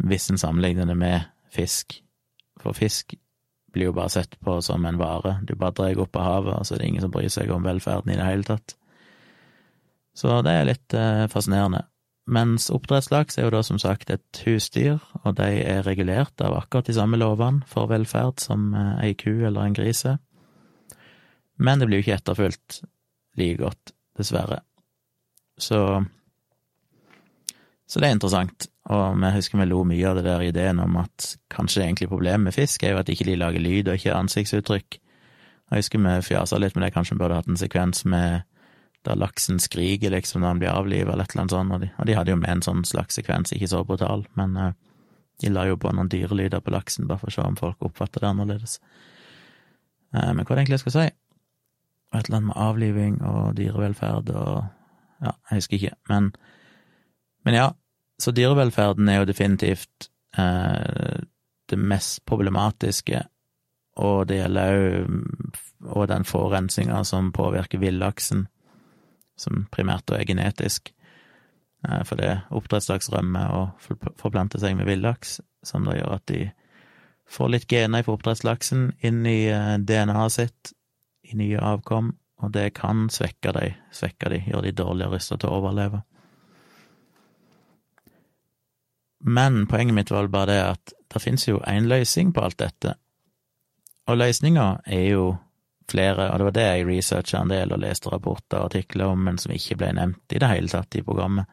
hvis 0.00 0.30
en 0.30 0.40
sammenligner 0.40 0.88
det 0.88 0.96
med 0.96 1.26
fisk, 1.52 1.98
for 2.60 2.76
fisk 2.76 3.16
blir 3.72 3.90
jo 3.90 3.96
bare 3.96 4.12
sett 4.12 4.34
på 4.40 4.56
som 4.64 4.84
en 4.86 4.98
vare. 4.98 5.38
Du 5.46 5.54
bare 5.54 5.74
drar 5.76 6.02
opp 6.02 6.16
av 6.18 6.26
havet, 6.26 6.54
og 6.58 6.66
så 6.66 6.74
er 6.74 6.82
det 6.82 6.90
ingen 6.90 7.04
som 7.04 7.12
bryr 7.14 7.30
seg 7.32 7.52
om 7.54 7.64
velferden 7.64 8.12
i 8.12 8.18
det 8.18 8.26
hele 8.26 8.46
tatt. 8.46 8.74
Så 10.16 10.40
det 10.44 10.52
er 10.52 10.68
litt 10.68 10.96
eh, 10.96 11.26
fascinerende. 11.30 11.84
Mens 12.26 12.68
oppdrettslaks 12.70 13.38
er 13.38 13.48
jo 13.48 13.54
da 13.54 13.62
som 13.66 13.78
sagt 13.80 14.10
et 14.12 14.42
husdyr, 14.46 15.00
og 15.24 15.34
de 15.40 15.48
er 15.64 15.84
regulert 15.86 16.40
av 16.44 16.58
akkurat 16.58 16.86
de 16.86 16.94
samme 16.94 17.18
lovene 17.18 17.64
for 17.70 17.90
velferd 17.90 18.42
som 18.42 18.74
eh, 18.74 19.06
ei 19.08 19.14
ku 19.18 19.32
eller 19.32 19.64
en 19.64 19.76
grise. 19.76 20.18
Men 21.60 21.80
det 21.80 21.88
blir 21.88 22.00
jo 22.00 22.06
ikke 22.06 22.18
etterfulgt 22.20 22.82
like 23.40 23.58
godt, 23.60 23.94
dessverre. 24.18 24.60
Så 25.58 26.04
Så 27.90 27.98
det 27.98 28.06
er 28.06 28.12
interessant. 28.14 28.68
Og 28.90 29.16
vi 29.18 29.30
husker 29.34 29.58
vi 29.58 29.64
lo 29.66 29.82
mye 29.84 30.08
av 30.08 30.16
det 30.16 30.24
der 30.24 30.42
ideen 30.46 30.78
om 30.78 30.96
at 30.96 31.36
kanskje 31.50 31.80
det 31.80 31.86
egentlig 31.86 32.08
problemet 32.08 32.44
med 32.44 32.54
fisk 32.54 32.82
er 32.82 32.94
jo 32.94 33.00
at 33.00 33.08
ikke 33.08 33.26
de 33.26 33.36
lager 33.36 33.60
lyd 33.60 33.88
og 33.88 33.98
ikke 33.98 34.14
ansiktsuttrykk. 34.14 34.98
Jeg 35.70 35.82
husker 35.82 35.98
vi 35.98 36.14
fjasa 36.22 36.58
litt 36.58 36.76
med 36.76 36.86
det, 36.86 36.92
kanskje 36.94 37.14
vi 37.14 37.18
burde 37.18 37.34
hatt 37.34 37.50
en 37.50 37.58
sekvens 37.58 38.04
med 38.04 38.46
der 39.08 39.16
laksen 39.16 39.58
skriker 39.62 40.12
liksom 40.12 40.42
når 40.42 40.48
han 40.48 40.60
blir 40.60 40.72
avlivet 40.74 41.12
eller 41.12 41.24
et 41.24 41.32
eller 41.32 41.42
annet 41.42 41.54
sånt, 41.54 41.72
og 41.74 41.80
de, 41.80 41.90
og 41.96 42.08
de, 42.08 42.16
hadde 42.18 42.34
jo 42.34 42.40
med 42.40 42.52
en 42.52 42.64
sånn 42.64 42.82
slags 42.88 43.16
sekvens, 43.16 43.54
ikke 43.56 43.70
så 43.72 43.82
brutal, 43.88 44.26
men 44.36 44.56
uh, 44.60 44.72
de 45.40 45.52
la 45.52 45.64
jo 45.70 45.78
på 45.80 45.92
noen 45.96 46.10
dyrelyder 46.12 46.60
på 46.60 46.74
laksen 46.74 47.08
bare 47.08 47.22
for 47.22 47.32
å 47.32 47.36
se 47.36 47.46
om 47.46 47.56
folk 47.56 47.88
oppfatter 47.88 48.24
det 48.24 48.32
annerledes. 48.34 48.76
Uh, 50.12 50.32
men 50.34 50.44
hva 50.44 50.52
er 50.52 50.60
det 50.60 50.64
egentlig 50.64 50.80
jeg 50.80 50.84
skal 50.84 50.96
si? 50.98 51.06
Et 52.10 52.20
eller 52.20 52.40
annet 52.40 52.50
med 52.50 52.60
avliving 52.60 53.18
og 53.24 53.56
dyrevelferd 53.56 54.32
og 54.34 54.54
ja, 55.20 55.34
jeg 55.50 55.60
husker 55.60 55.78
ikke, 55.78 55.96
men, 56.12 56.30
men 57.44 57.56
ja, 57.56 57.66
så 58.20 58.32
dyrevelferden 58.36 59.08
er 59.08 59.20
jo 59.20 59.28
definitivt 59.28 60.10
uh, 60.36 61.20
det 61.70 61.78
mest 61.78 62.24
problematiske, 62.28 63.22
og 64.00 64.26
det 64.28 64.40
gjelder 64.40 65.06
òg 65.80 66.02
og 66.04 66.08
den 66.10 66.26
forurensninga 66.28 67.02
som 67.08 67.30
påvirker 67.32 67.80
villaksen, 67.80 68.46
som 69.40 69.64
primært 69.72 70.12
er 70.14 70.26
genetisk. 70.28 70.92
Eh, 71.88 72.02
for 72.04 72.20
det 72.20 72.40
oppdrettslaks 72.54 73.10
rømmer 73.14 73.54
og 73.56 73.84
forplanter 74.20 74.60
seg 74.62 74.76
med 74.78 74.88
villaks, 74.90 75.38
som 75.64 75.88
da 75.88 75.96
gjør 75.96 76.18
at 76.18 76.26
de 76.30 76.42
får 77.30 77.52
litt 77.54 77.68
gener 77.70 78.04
fra 78.04 78.16
oppdrettslaksen 78.18 78.90
inn 79.06 79.24
i 79.28 79.40
eh, 79.52 79.76
DNA-et 79.78 80.36
sitt, 80.36 80.74
i 81.30 81.36
nye 81.38 81.60
avkom, 81.62 82.14
og 82.42 82.52
det 82.56 82.72
kan 82.74 83.06
svekke 83.12 83.52
de, 83.54 83.74
svekke 83.94 84.32
de, 84.32 84.40
gjøre 84.48 84.66
de 84.66 84.78
dårligere 84.80 85.14
rustet 85.14 85.42
til 85.42 85.50
å 85.50 85.60
overleve. 85.60 86.00
Men 89.20 89.66
poenget 89.68 89.94
mitt 89.94 90.10
var 90.10 90.30
bare 90.32 90.48
det 90.50 90.60
at 90.64 90.94
det 91.12 91.20
finnes 91.20 91.44
jo 91.46 91.60
én 91.68 91.86
løsning 91.90 92.32
på 92.32 92.42
alt 92.42 92.58
dette, 92.62 92.96
og 94.08 94.18
løsninga 94.18 94.80
er 94.90 95.04
jo 95.12 95.24
flere, 95.90 96.30
og 96.30 96.38
det 96.38 96.46
var 96.48 96.56
det 96.56 96.66
jeg 96.66 96.86
researcha 96.88 97.40
en 97.40 97.52
del 97.52 97.74
og 97.74 97.82
leste 97.82 98.12
rapporter 98.12 98.60
og 98.60 98.70
artikler 98.70 99.10
om, 99.12 99.24
men 99.26 99.40
som 99.40 99.52
ikke 99.54 99.78
ble 99.80 99.90
nevnt 99.98 100.36
i 100.36 100.40
det 100.42 100.50
hele 100.50 100.70
tatt 100.70 100.96
i 100.98 101.04
programmet. 101.06 101.50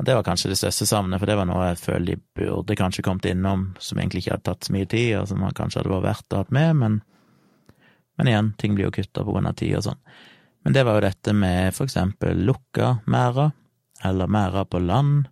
Og 0.00 0.06
det 0.08 0.16
var 0.18 0.26
kanskje 0.26 0.50
det 0.50 0.58
største 0.58 0.86
savnet, 0.88 1.20
for 1.20 1.30
det 1.30 1.36
var 1.38 1.46
noe 1.46 1.68
jeg 1.68 1.78
føler 1.78 2.06
de 2.08 2.20
burde 2.38 2.76
kanskje 2.78 3.04
kommet 3.06 3.28
innom, 3.30 3.68
som 3.78 4.00
egentlig 4.00 4.24
ikke 4.24 4.34
hadde 4.34 4.48
tatt 4.48 4.66
så 4.66 4.74
mye 4.74 4.88
tid, 4.90 5.10
og 5.20 5.28
som 5.30 5.44
kanskje 5.54 5.82
hadde 5.82 5.92
vært 5.92 6.08
verdt 6.08 6.34
å 6.34 6.42
ha 6.42 6.56
med, 6.58 6.78
men, 6.80 7.00
men 8.18 8.30
igjen, 8.32 8.52
ting 8.58 8.74
blir 8.74 8.88
jo 8.88 8.96
kutta 8.98 9.22
på 9.22 9.36
grunn 9.36 9.50
av 9.50 9.58
tid 9.60 9.76
og 9.78 9.86
sånn. 9.86 10.00
Men 10.62 10.76
det 10.76 10.84
var 10.86 10.98
jo 10.98 11.04
dette 11.06 11.34
med 11.34 11.74
for 11.76 11.86
eksempel 11.86 12.42
lukka 12.46 12.96
merder, 13.10 13.52
eller 14.02 14.30
merder 14.30 14.66
på 14.66 14.82
land. 14.82 15.28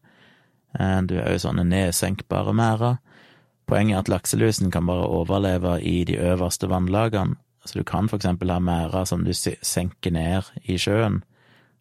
Eh, 0.78 1.02
du 1.02 1.16
har 1.18 1.34
jo 1.34 1.42
sånne 1.42 1.66
nedsenkbare 1.66 2.54
merder. 2.54 2.98
Poenget 3.70 3.96
er 3.96 4.02
at 4.04 4.10
lakselusen 4.10 4.70
kan 4.74 4.86
bare 4.86 5.06
overleve 5.06 5.76
i 5.86 6.02
de 6.06 6.18
øverste 6.18 6.70
vannlagene, 6.70 7.38
så 7.70 7.78
du 7.78 7.86
kan 7.86 8.08
eksempel 8.10 8.50
ha 8.50 8.58
merder 8.58 9.04
som 9.06 9.22
du 9.22 9.30
senker 9.30 10.10
ned 10.10 10.48
i 10.66 10.74
sjøen, 10.80 11.20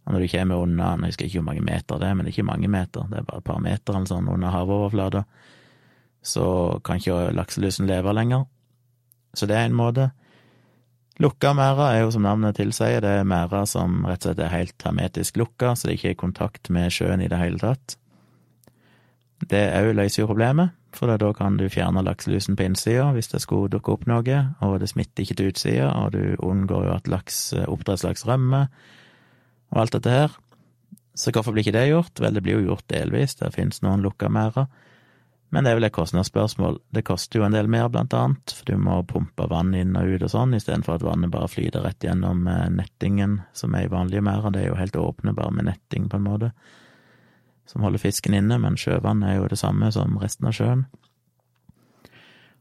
og 0.05 0.13
når 0.13 0.21
du 0.21 0.31
kommer 0.31 0.61
unna, 0.61 0.91
jeg 0.99 1.11
husker 1.11 1.25
ikke 1.25 1.39
hvor 1.39 1.47
mange 1.47 1.65
meter 1.65 1.97
det 2.01 2.07
er, 2.07 2.13
men 2.13 2.25
det 2.25 2.29
er 2.29 2.35
ikke 2.37 2.51
mange 2.51 2.69
meter, 2.69 3.07
det 3.09 3.17
er 3.17 3.25
bare 3.25 3.41
et 3.41 3.47
par 3.49 3.59
meter 3.63 3.97
eller 3.97 4.09
sånn 4.09 4.29
under 4.29 4.53
havoverflata, 4.53 5.23
så 6.25 6.45
kan 6.85 7.01
ikke 7.01 7.31
lakselusen 7.33 7.89
leve 7.89 8.13
lenger. 8.13 8.45
Så 9.33 9.49
det 9.49 9.57
er 9.57 9.69
en 9.69 9.77
måte. 9.77 10.09
Lukka 11.21 11.55
merder 11.57 11.89
er 11.89 12.03
jo 12.03 12.13
som 12.13 12.25
navnet 12.25 12.57
tilsier, 12.57 13.01
det 13.03 13.15
er 13.19 13.27
merder 13.27 13.65
som 13.69 14.03
rett 14.05 14.23
og 14.23 14.29
slett 14.29 14.43
er 14.45 14.53
helt 14.53 14.85
hermetisk 14.85 15.41
lukka, 15.41 15.73
så 15.73 15.89
det 15.89 15.97
ikke 15.97 16.13
er 16.13 16.21
kontakt 16.21 16.69
med 16.73 16.93
sjøen 16.93 17.25
i 17.25 17.29
det 17.31 17.41
hele 17.41 17.61
tatt. 17.61 17.97
Det 19.49 19.65
òg 19.73 19.95
løser 19.97 20.23
jo 20.23 20.29
problemet, 20.29 20.77
for 20.95 21.11
da 21.21 21.31
kan 21.37 21.57
du 21.59 21.67
fjerne 21.69 22.03
lakselusen 22.05 22.57
på 22.57 22.65
innsida 22.65 23.09
hvis 23.15 23.31
det 23.31 23.41
skulle 23.43 23.71
dukke 23.71 23.93
opp 23.93 24.05
noe, 24.09 24.39
og 24.65 24.79
det 24.81 24.89
smitter 24.91 25.25
ikke 25.25 25.37
til 25.39 25.51
utsida, 25.53 25.89
og 25.93 26.13
du 26.15 26.35
unngår 26.45 26.89
jo 26.89 26.93
at 26.95 27.09
laks, 27.11 27.39
oppdrettslaks 27.65 28.25
rømmer, 28.29 28.69
og 29.69 29.81
alt 29.83 29.97
dette 29.97 30.13
her. 30.13 30.37
Så 31.19 31.33
hvorfor 31.35 31.53
blir 31.53 31.65
ikke 31.65 31.75
det 31.75 31.89
gjort? 31.89 32.21
Vel, 32.21 32.37
det 32.37 32.43
blir 32.45 32.59
jo 32.59 32.71
gjort 32.71 32.87
delvis, 32.89 33.35
det 33.39 33.53
finnes 33.53 33.83
noen 33.85 34.05
lukka 34.05 34.31
merder. 34.31 34.69
Men 35.49 35.65
det 35.65 35.71
er 35.71 35.79
vel 35.79 35.87
et 35.87 35.95
kostnadsspørsmål. 35.95 36.77
Det 36.93 37.01
koster 37.07 37.39
jo 37.39 37.45
en 37.47 37.55
del 37.55 37.69
mer, 37.71 37.87
blant 37.89 38.13
annet, 38.13 38.53
for 38.53 38.67
du 38.69 38.77
må 38.81 38.99
pumpe 39.09 39.47
vann 39.49 39.73
inn 39.77 39.97
og 39.97 40.11
ut 40.13 40.25
og 40.27 40.31
sånn, 40.31 40.53
istedenfor 40.53 40.99
at 40.99 41.05
vannet 41.05 41.33
bare 41.33 41.49
flyter 41.49 41.83
rett 41.85 42.05
gjennom 42.05 42.45
eh, 42.47 42.67
nettingen, 42.73 43.39
som 43.57 43.73
er 43.73 43.87
i 43.87 43.91
vanlige 43.91 44.23
merder. 44.25 44.53
Det 44.53 44.61
er 44.61 44.69
jo 44.69 44.77
helt 44.77 44.99
åpne, 45.01 45.33
bare 45.37 45.55
med 45.57 45.71
netting, 45.71 46.05
på 46.11 46.19
en 46.19 46.27
måte, 46.27 46.51
som 47.69 47.85
holder 47.85 48.01
fisken 48.01 48.33
inne, 48.33 48.57
men 48.61 48.77
sjøvann 48.79 49.21
er 49.23 49.37
jo 49.37 49.49
det 49.51 49.59
samme 49.61 49.91
som 49.93 50.17
resten 50.21 50.49
av 50.49 50.55
sjøen. 50.57 50.87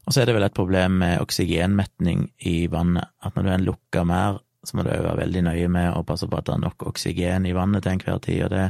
Og 0.05 0.13
så 0.13 0.21
er 0.21 0.29
det 0.29 0.35
vel 0.37 0.45
et 0.45 0.57
problem 0.57 0.99
med 1.01 1.21
oksygenmetning 1.21 2.29
i 2.49 2.67
vannet, 2.71 3.09
at 3.21 3.35
når 3.35 3.45
du 3.45 3.49
er 3.49 3.57
en 3.57 3.65
lukka 3.67 4.03
mer, 4.09 4.39
så 4.65 4.77
må 4.77 4.83
du 4.83 4.91
òg 4.91 5.05
være 5.05 5.21
veldig 5.21 5.43
nøye 5.45 5.71
med 5.71 5.93
å 5.95 6.05
passe 6.05 6.27
på 6.29 6.37
at 6.37 6.47
det 6.47 6.55
er 6.55 6.63
nok 6.63 6.85
oksygen 6.89 7.47
i 7.47 7.55
vannet 7.57 7.85
til 7.85 7.95
enhver 7.95 8.21
tid, 8.25 8.43
og 8.45 8.53
det 8.53 8.67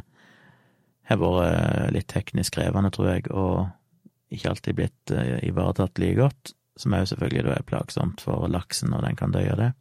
har 1.10 1.22
vært 1.22 1.46
eh, 1.50 1.86
litt 1.96 2.10
teknisk 2.12 2.56
krevende, 2.58 2.92
tror 2.94 3.12
jeg, 3.14 3.30
og 3.32 3.70
ikke 4.30 4.52
alltid 4.52 4.78
blitt 4.78 5.14
uh, 5.16 5.40
ivaretatt 5.42 5.98
like 5.98 6.20
godt, 6.20 6.52
som 6.80 6.94
òg 6.94 7.08
selvfølgelig 7.10 7.48
da 7.48 7.56
er 7.56 7.66
plagsomt 7.68 8.22
for 8.22 8.46
laksen 8.52 8.94
når 8.94 9.08
den 9.08 9.18
kan 9.18 9.34
dø 9.34 9.42
av 9.42 9.58
det. 9.58 9.72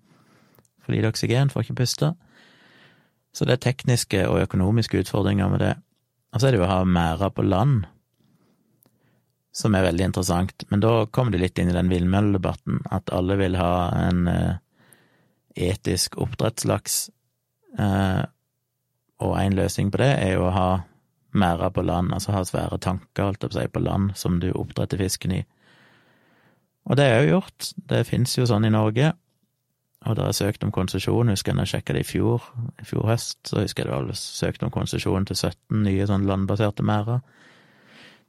For 0.80 0.96
lite 0.96 1.10
oksygen, 1.12 1.52
får 1.52 1.66
ikke 1.66 1.82
puste. 1.82 2.14
Så 3.36 3.44
det 3.44 3.58
er 3.58 3.66
tekniske 3.66 4.22
og 4.30 4.40
økonomiske 4.46 5.02
utfordringer 5.04 5.52
med 5.52 5.60
det. 5.62 5.74
Og 6.32 6.40
så 6.40 6.48
er 6.48 6.54
det 6.54 6.60
jo 6.60 6.66
å 6.66 6.72
ha 6.72 6.82
merder 6.84 7.32
på 7.32 7.44
land, 7.46 7.86
som 9.58 9.74
er 9.74 9.86
veldig 9.88 10.10
interessant. 10.10 10.64
Men 10.70 10.82
da 10.84 10.92
kommer 11.10 11.34
du 11.34 11.40
litt 11.40 11.58
inn 11.58 11.72
i 11.72 11.76
den 11.76 11.90
villmølledebatten, 11.90 12.82
at 12.94 13.10
alle 13.14 13.38
vil 13.40 13.56
ha 13.58 13.88
en 13.96 14.28
uh, 14.28 14.58
etisk 15.56 16.18
oppdrettslaks, 16.20 17.00
uh, 17.80 18.22
og 19.18 19.34
en 19.40 19.56
løsning 19.58 19.90
på 19.90 20.02
det 20.02 20.12
er 20.20 20.36
jo 20.36 20.46
å 20.46 20.54
ha 20.54 20.68
merder 21.38 21.72
på 21.74 21.82
land, 21.84 22.12
altså 22.14 22.32
ha 22.36 22.44
svære 22.46 22.78
tanker, 22.82 23.28
holdt 23.28 23.48
jeg 23.54 23.72
på 23.72 23.78
på 23.78 23.84
land 23.84 24.12
som 24.16 24.38
du 24.40 24.50
oppdretter 24.52 25.00
fisken 25.00 25.34
i. 25.40 25.42
Og 26.88 26.96
det 26.96 27.04
er 27.04 27.22
jo 27.22 27.38
gjort, 27.38 27.72
det 27.90 28.06
fins 28.08 28.36
jo 28.38 28.46
sånn 28.48 28.64
i 28.64 28.72
Norge, 28.72 29.12
og 30.06 30.16
det 30.16 30.24
er 30.24 30.36
søkt 30.36 30.64
om 30.64 30.72
konsesjon, 30.74 31.32
husker 31.32 31.52
jeg 31.52 31.58
når 31.58 31.66
jeg 31.66 31.72
sjekka 31.72 31.96
det 31.96 32.04
i 32.04 32.08
fjor, 32.08 32.44
i 32.78 32.86
fjor 32.86 33.08
høst, 33.10 33.38
så 33.50 33.64
husker 33.64 33.84
jeg 33.84 33.90
det 33.90 33.96
var 33.96 34.18
søkt 34.20 34.62
om 34.62 34.72
konsesjon 34.74 35.26
til 35.26 35.36
17 35.36 35.82
nye 35.84 36.06
sånn 36.06 36.26
landbaserte 36.28 36.86
merder. 36.86 37.24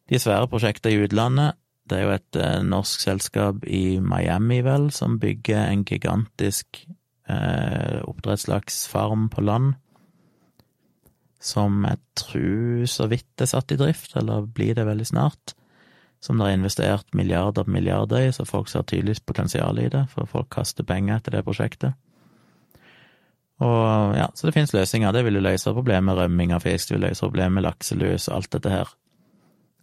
De 0.10 0.20
svære 0.20 0.50
prosjektene 0.50 0.96
i 0.96 1.04
utlandet, 1.06 1.60
det 1.90 2.00
er 2.00 2.06
jo 2.06 2.16
et 2.16 2.40
eh, 2.42 2.62
norsk 2.66 3.06
selskap 3.06 3.66
i 3.66 4.00
Miami, 4.02 4.64
vel, 4.66 4.90
som 4.94 5.20
bygger 5.22 5.70
en 5.70 5.86
gigantisk 5.86 6.82
eh, 7.30 8.02
oppdrettslaksfarm 8.10 9.30
på 9.34 9.46
land 9.46 9.78
som 11.40 11.86
jeg 11.88 12.00
tror 12.20 12.86
så 12.92 13.08
vidt 13.12 13.42
er 13.42 13.50
satt 13.50 13.72
i 13.72 13.80
drift, 13.80 14.16
eller 14.20 14.48
blir 14.48 14.76
det 14.76 14.86
veldig 14.88 15.08
snart, 15.08 15.56
som 16.24 16.40
det 16.40 16.50
er 16.50 16.58
investert 16.58 17.16
milliarder 17.16 17.64
på 17.64 17.72
milliarder 17.72 18.28
i, 18.28 18.32
så 18.36 18.46
folk 18.48 18.68
ser 18.68 18.84
tydeligvis 18.84 19.24
potensial 19.24 19.80
i 19.80 19.88
det, 19.92 20.06
for 20.12 20.28
folk 20.28 20.50
kaster 20.52 20.88
penger 20.88 21.20
etter 21.20 21.38
det 21.38 21.46
prosjektet. 21.48 21.96
Og 23.60 24.16
ja, 24.16 24.30
så 24.36 24.48
det 24.48 24.56
finnes 24.56 24.72
løsninger. 24.72 25.12
Det 25.12 25.24
vil 25.28 25.36
jo 25.36 25.44
løse 25.44 25.76
problemet 25.76 26.08
med 26.08 26.20
rømming 26.22 26.54
av 26.56 26.64
fisk, 26.64 26.90
det 26.90 26.98
vil 26.98 27.08
løse 27.10 27.26
problemet 27.26 27.58
med 27.58 27.66
lakselus 27.68 28.30
og 28.30 28.38
alt 28.38 28.52
dette 28.56 28.72
her. 28.74 28.92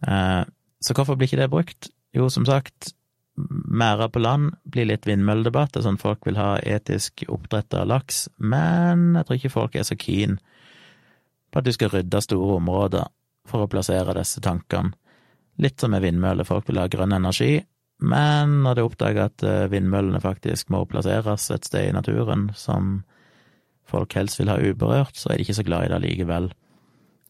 Eh, 0.07 0.43
så 0.81 0.93
hvorfor 0.97 1.17
blir 1.17 1.29
ikke 1.29 1.41
det 1.41 1.51
brukt? 1.53 1.89
Jo, 2.17 2.29
som 2.33 2.45
sagt, 2.45 2.93
merder 3.37 4.09
på 4.09 4.21
land 4.21 4.55
blir 4.65 4.87
litt 4.89 5.05
vindmølledebatt, 5.05 5.73
det 5.73 5.81
er 5.81 5.87
sånn 5.89 6.01
folk 6.01 6.25
vil 6.25 6.39
ha 6.39 6.55
etisk 6.65 7.25
oppdretta 7.29 7.83
laks, 7.85 8.25
men 8.37 9.11
jeg 9.19 9.27
tror 9.27 9.37
ikke 9.37 9.53
folk 9.53 9.77
er 9.77 9.85
så 9.85 9.97
keen 9.99 10.39
på 11.53 11.61
at 11.61 11.67
du 11.67 11.73
skal 11.75 11.93
rydde 11.93 12.23
store 12.25 12.57
områder 12.57 13.05
for 13.47 13.63
å 13.63 13.69
plassere 13.71 14.17
disse 14.17 14.41
tankene. 14.43 14.97
Litt 15.57 15.81
som 15.81 15.91
med 15.93 16.03
vindmøller, 16.05 16.45
folk 16.45 16.67
vil 16.69 16.79
ha 16.81 16.87
grønn 16.91 17.15
energi, 17.15 17.57
men 17.97 18.59
når 18.61 18.77
de 18.77 18.85
oppdager 18.85 19.23
at 19.25 19.43
eh, 19.45 19.69
vindmøllene 19.71 20.21
faktisk 20.21 20.69
må 20.73 20.83
plasseres 20.89 21.49
et 21.53 21.65
sted 21.65 21.89
i 21.89 21.95
naturen 21.95 22.51
som 22.53 22.99
folk 23.87 24.13
helst 24.19 24.37
vil 24.37 24.51
ha 24.51 24.59
uberørt, 24.61 25.17
så 25.17 25.31
er 25.31 25.39
de 25.39 25.47
ikke 25.47 25.57
så 25.57 25.65
glad 25.65 25.87
i 25.87 25.91
det 25.93 26.01
likevel. 26.03 26.51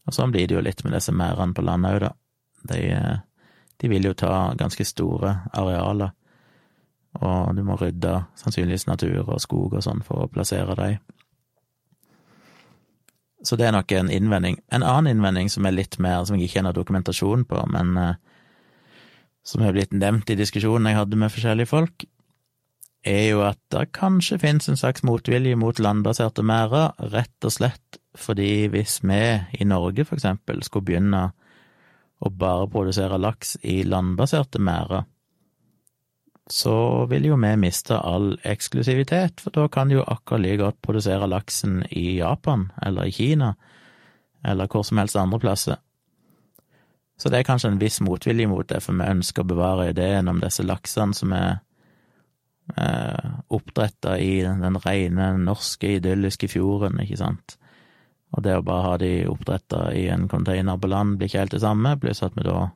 Og 0.07 0.15
sånn 0.15 0.33
blir 0.33 0.47
det 0.47 0.57
jo 0.57 0.63
litt 0.65 0.83
med 0.83 0.97
disse 0.97 1.13
merdene 1.15 1.55
på 1.55 1.63
landet 1.63 1.95
òg, 1.95 2.07
da. 2.07 2.11
De, 2.67 2.81
eh, 2.91 3.19
de, 3.79 3.91
vil 3.91 4.09
jo 4.09 4.15
ta 4.17 4.33
ganske 4.59 4.83
store 4.87 5.33
arealer, 5.55 6.11
og 7.21 7.55
du 7.55 7.63
må 7.63 7.77
rydde 7.79 8.13
sannsynligvis 8.37 8.89
natur 8.89 9.23
og 9.23 9.39
skog 9.41 9.77
og 9.77 9.85
sånn 9.85 10.03
for 10.05 10.25
å 10.25 10.31
plassere 10.31 10.75
dem. 10.77 10.99
Så 13.45 13.57
det 13.59 13.67
er 13.67 13.75
nok 13.75 13.91
en 13.93 14.09
innvending. 14.09 14.57
En 14.73 14.85
annen 14.85 15.11
innvending 15.13 15.49
som 15.53 15.65
er 15.67 15.75
litt 15.75 15.99
mer, 16.01 16.23
som 16.25 16.37
jeg 16.37 16.49
ikke 16.49 16.65
har 16.65 16.75
dokumentasjon 16.77 17.45
på, 17.45 17.61
men 17.73 17.97
uh, 18.01 18.13
som 19.45 19.61
har 19.63 19.75
blitt 19.75 19.93
nevnt 19.93 20.29
i 20.33 20.37
diskusjonen 20.39 20.89
jeg 20.89 20.97
hadde 20.97 21.19
med 21.21 21.33
forskjellige 21.33 21.69
folk, 21.69 22.07
er 23.07 23.23
jo 23.29 23.43
at 23.47 23.59
det 23.71 23.85
kanskje 23.95 24.39
finnes 24.41 24.67
en 24.67 24.79
slags 24.79 25.05
motvilje 25.07 25.55
mot 25.59 25.79
landbaserte 25.79 26.43
merder, 26.43 26.91
rett 27.13 27.47
og 27.47 27.53
slett 27.53 28.01
fordi 28.17 28.67
hvis 28.73 28.99
vi 29.05 29.21
i 29.61 29.67
Norge, 29.69 30.03
for 30.07 30.17
eksempel, 30.17 30.63
skulle 30.65 30.87
begynne 30.89 31.27
å 32.17 32.31
bare 32.33 32.65
produsere 32.73 33.19
laks 33.21 33.59
i 33.61 33.83
landbaserte 33.85 34.59
merder, 34.59 35.05
så 36.49 37.05
vil 37.11 37.25
jo 37.27 37.37
vi 37.39 37.55
miste 37.59 37.97
all 37.97 38.37
eksklusivitet, 38.47 39.41
for 39.43 39.55
da 39.55 39.67
kan 39.67 39.89
de 39.89 39.97
jo 39.97 40.05
akkurat 40.07 40.41
like 40.41 40.61
godt 40.61 40.81
produsere 40.81 41.27
laksen 41.27 41.81
i 41.89 42.17
Japan 42.17 42.69
eller 42.81 43.07
i 43.07 43.11
Kina 43.11 43.55
eller 44.47 44.67
hvor 44.67 44.83
som 44.83 44.97
helst 45.01 45.15
andre 45.15 45.39
plasser. 45.39 45.77
Så 47.17 47.29
det 47.29 47.39
er 47.39 47.47
kanskje 47.47 47.71
en 47.73 47.79
viss 47.81 47.97
motvilje 48.05 48.47
mot 48.47 48.67
det, 48.69 48.79
for 48.85 48.95
vi 48.95 49.09
ønsker 49.09 49.43
å 49.43 49.49
bevare 49.49 49.89
ideen 49.89 50.29
om 50.29 50.39
disse 50.39 50.63
laksene 50.63 51.17
som 51.17 51.33
er 51.33 51.57
eh, 52.77 53.31
oppdretta 53.49 54.19
i 54.21 54.43
den 54.45 54.77
rene, 54.83 55.31
norske, 55.41 55.95
idylliske 55.97 56.49
fjorden, 56.51 57.01
ikke 57.01 57.17
sant. 57.17 57.57
Og 58.35 58.43
det 58.45 58.57
å 58.59 58.65
bare 58.65 58.85
ha 58.85 58.97
de 59.01 59.11
oppdretta 59.31 59.87
i 59.97 60.07
en 60.13 60.27
container 60.29 60.77
på 60.77 60.91
land 60.91 61.17
blir 61.17 61.31
ikke 61.31 61.41
helt 61.41 61.57
det 61.57 61.63
samme, 61.65 61.95
pluss 61.99 62.21
at 62.23 62.37
vi 62.37 62.45
da 62.45 62.67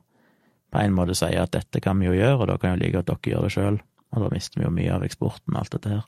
på 0.72 0.80
en 0.80 0.96
måte 0.96 1.16
sier 1.18 1.42
at 1.42 1.52
dette 1.54 1.82
kan 1.84 1.98
vi 2.00 2.08
jo 2.08 2.16
gjøre, 2.16 2.40
og 2.40 2.48
da 2.50 2.58
kan 2.60 2.74
jo 2.74 2.82
like 2.82 3.02
at 3.02 3.08
dere 3.10 3.34
gjør 3.34 3.46
det 3.46 3.54
sjøl, 3.54 3.78
og 4.12 4.24
da 4.24 4.30
mister 4.32 4.60
vi 4.60 4.66
jo 4.66 4.74
mye 4.74 4.92
av 4.94 5.06
eksporten 5.06 5.54
og 5.54 5.62
alt 5.62 5.74
dette 5.76 5.92
her. 5.92 6.04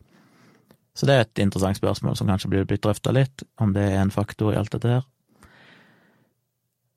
Så 0.94 1.08
det 1.08 1.14
er 1.14 1.24
et 1.24 1.42
interessant 1.42 1.76
spørsmål 1.76 2.14
som 2.16 2.30
kanskje 2.30 2.50
blir 2.52 2.68
blitt 2.68 2.84
drøfta 2.84 3.12
litt, 3.14 3.42
om 3.60 3.74
det 3.74 3.82
er 3.90 3.98
en 4.00 4.14
faktor 4.14 4.54
i 4.54 4.58
alt 4.60 4.72
dette 4.76 4.92
her. 4.92 5.02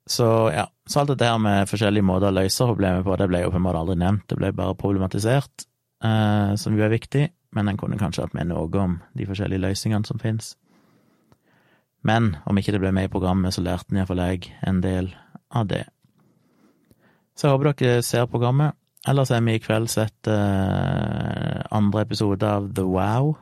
Så 0.07 0.27
ja, 0.53 0.67
så 0.87 1.01
alt 1.01 1.11
dette 1.11 1.27
her 1.27 1.39
med 1.41 1.67
forskjellige 1.67 2.05
måter 2.05 2.29
å 2.29 2.37
løse 2.37 2.67
problemet 2.69 3.03
på, 3.03 3.17
det 3.19 3.27
ble 3.27 3.41
jo 3.43 3.49
på 3.51 3.59
en 3.59 3.65
måte 3.65 3.81
aldri 3.81 3.97
nevnt, 3.99 4.27
det 4.29 4.37
ble 4.39 4.53
bare 4.55 4.77
problematisert, 4.79 5.65
eh, 6.05 6.53
som 6.61 6.77
jo 6.77 6.85
er 6.85 6.93
viktig, 6.93 7.25
men 7.57 7.67
en 7.67 7.79
kunne 7.79 7.99
kanskje 7.99 8.23
hatt 8.23 8.37
med 8.37 8.51
noe 8.51 8.69
om 8.79 8.99
de 9.17 9.27
forskjellige 9.27 9.65
løsningene 9.65 10.07
som 10.07 10.21
finnes. 10.21 10.53
Men 12.07 12.37
om 12.47 12.55
ikke 12.55 12.75
det 12.75 12.83
ble 12.83 12.93
med 12.95 13.09
i 13.09 13.11
programmet, 13.11 13.55
så 13.55 13.65
lærte 13.65 13.95
iallfall 13.97 14.21
jeg 14.23 14.51
en 14.63 14.79
del 14.85 15.09
av 15.51 15.67
det. 15.67 15.83
Så 17.37 17.45
jeg 17.45 17.53
håper 17.53 17.69
dere 17.77 18.01
ser 18.01 18.25
programmet. 18.25 18.73
Ellers 19.07 19.29
har 19.29 19.43
vi 19.45 19.53
i 19.55 19.61
kveld 19.61 19.91
sett 19.93 20.27
uh, 20.27 21.61
andre 21.71 22.01
episode 22.01 22.43
av 22.43 22.71
The 22.73 22.83
Wow 22.83 23.35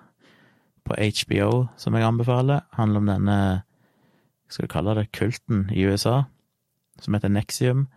på 0.86 0.98
HBO, 1.00 1.68
som 1.80 1.96
jeg 1.96 2.06
anbefaler. 2.06 2.66
Handler 2.76 3.02
om 3.02 3.08
denne, 3.10 3.38
skal 4.52 4.68
vi 4.68 4.74
kalle 4.76 4.98
det, 5.00 5.08
kulten 5.16 5.70
i 5.72 5.88
USA. 5.88 6.26
som 7.02 7.14
heter 7.14 7.30
Nexium, 7.30 7.88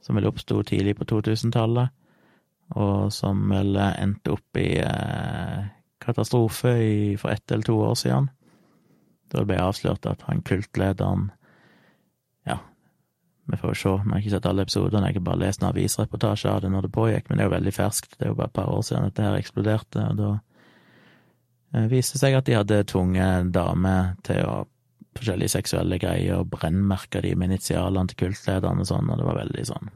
som 0.00 0.16
vel 0.16 0.28
oppsto 0.28 0.62
tidlig 0.62 0.94
på 0.96 1.04
2000-tallet, 1.04 1.90
og 2.80 3.12
som 3.12 3.42
vel 3.50 3.76
endte 3.76 4.32
opp 4.32 4.56
i 4.56 4.78
eh, 4.80 5.66
katastrofe 6.00 6.72
i, 6.80 7.16
for 7.20 7.28
ett 7.28 7.52
eller 7.52 7.66
to 7.68 7.76
år 7.90 7.94
siden. 7.94 8.30
Da 9.28 9.42
det 9.42 9.50
ble 9.50 9.60
avslørt 9.60 10.08
at 10.08 10.24
han 10.30 10.40
kultlederen 10.40 11.28
vi 13.48 13.56
får 13.56 13.72
jo 13.72 13.78
se, 13.80 13.92
vi 14.04 14.12
har 14.12 14.22
ikke 14.22 14.32
sett 14.34 14.46
alle 14.48 14.64
episodene, 14.66 15.08
jeg 15.08 15.18
har 15.18 15.24
bare 15.24 15.40
lest 15.40 15.62
en 15.62 15.70
avisreportasje 15.70 16.50
av 16.52 16.60
det 16.62 16.72
når 16.72 16.86
det 16.86 16.94
pågikk, 16.94 17.28
men 17.28 17.38
det 17.38 17.44
er 17.44 17.48
jo 17.48 17.54
veldig 17.54 17.72
ferskt, 17.72 18.18
det 18.18 18.26
er 18.26 18.32
jo 18.32 18.38
bare 18.40 18.50
et 18.50 18.56
par 18.58 18.72
år 18.72 18.82
siden 18.84 19.06
dette 19.08 19.24
her 19.24 19.38
eksploderte, 19.38 20.02
og 20.04 20.18
da 20.18 20.32
eh, 21.74 21.86
viste 21.92 22.18
det 22.18 22.22
seg 22.24 22.36
at 22.36 22.48
de 22.48 22.58
hadde 22.58 22.82
tvunget 22.92 23.54
damer 23.54 24.12
til 24.28 24.42
å 24.44 24.58
forskjellige 25.18 25.54
seksuelle 25.56 25.98
greier 25.98 26.42
og 26.42 26.50
brennmerka 26.52 27.22
de 27.24 27.32
med 27.34 27.52
initialene 27.52 28.12
til 28.12 28.26
kultlederne 28.26 28.84
og 28.84 28.90
sånn, 28.90 29.08
og 29.08 29.20
det 29.20 29.30
var 29.30 29.40
veldig 29.40 29.64
sånn. 29.70 29.90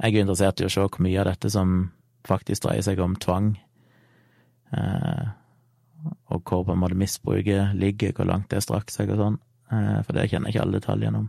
Jeg 0.00 0.14
er 0.14 0.22
interessert 0.22 0.62
i 0.62 0.68
å 0.68 0.72
se 0.72 0.86
hvor 0.86 1.02
mye 1.04 1.18
av 1.20 1.28
dette 1.28 1.50
som 1.52 1.90
faktisk 2.28 2.64
dreier 2.64 2.84
seg 2.86 3.02
om 3.02 3.18
tvang, 3.20 3.52
eh, 4.76 5.26
og 6.30 6.46
hvor 6.46 6.64
på 6.64 6.72
en 6.72 6.80
måte 6.80 6.96
misbruket 6.96 7.74
ligger, 7.76 8.14
hvor 8.16 8.30
langt 8.30 8.48
det 8.52 8.62
strakk 8.64 8.92
seg 8.92 9.12
og 9.12 9.20
sånn, 9.20 9.42
eh, 9.74 10.00
for 10.06 10.16
det 10.16 10.30
kjenner 10.30 10.48
jeg 10.48 10.56
ikke 10.56 10.64
alle 10.68 10.80
detaljene 10.80 11.24
om. 11.24 11.28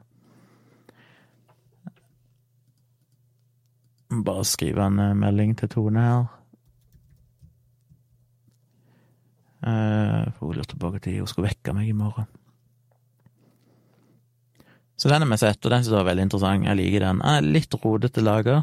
Bare 4.11 4.43
skrive 4.47 4.83
en 4.85 4.99
eh, 4.99 5.15
melding 5.17 5.55
til 5.59 5.71
Tone 5.71 6.05
her. 6.05 6.29
For 9.61 10.47
hun 10.47 10.57
lurte 10.57 10.73
på 10.73 10.89
når 10.89 11.19
hun 11.19 11.27
skulle 11.29 11.51
vekke 11.51 11.73
meg 11.77 11.91
i 11.91 11.93
morgen. 11.93 12.25
Så 15.01 15.09
den 15.09 15.21
har 15.21 15.29
vi 15.29 15.37
sett, 15.37 15.65
og 15.65 15.71
den 15.71 15.81
synes 15.81 15.95
jeg 15.95 15.97
var 15.97 16.09
veldig 16.11 16.23
interessant. 16.27 16.65
Jeg 16.67 16.77
liker 16.77 17.01
den. 17.01 17.21
Den 17.23 17.29
er 17.31 17.45
litt 17.55 17.73
rodete 17.73 18.21
laga. 18.21 18.59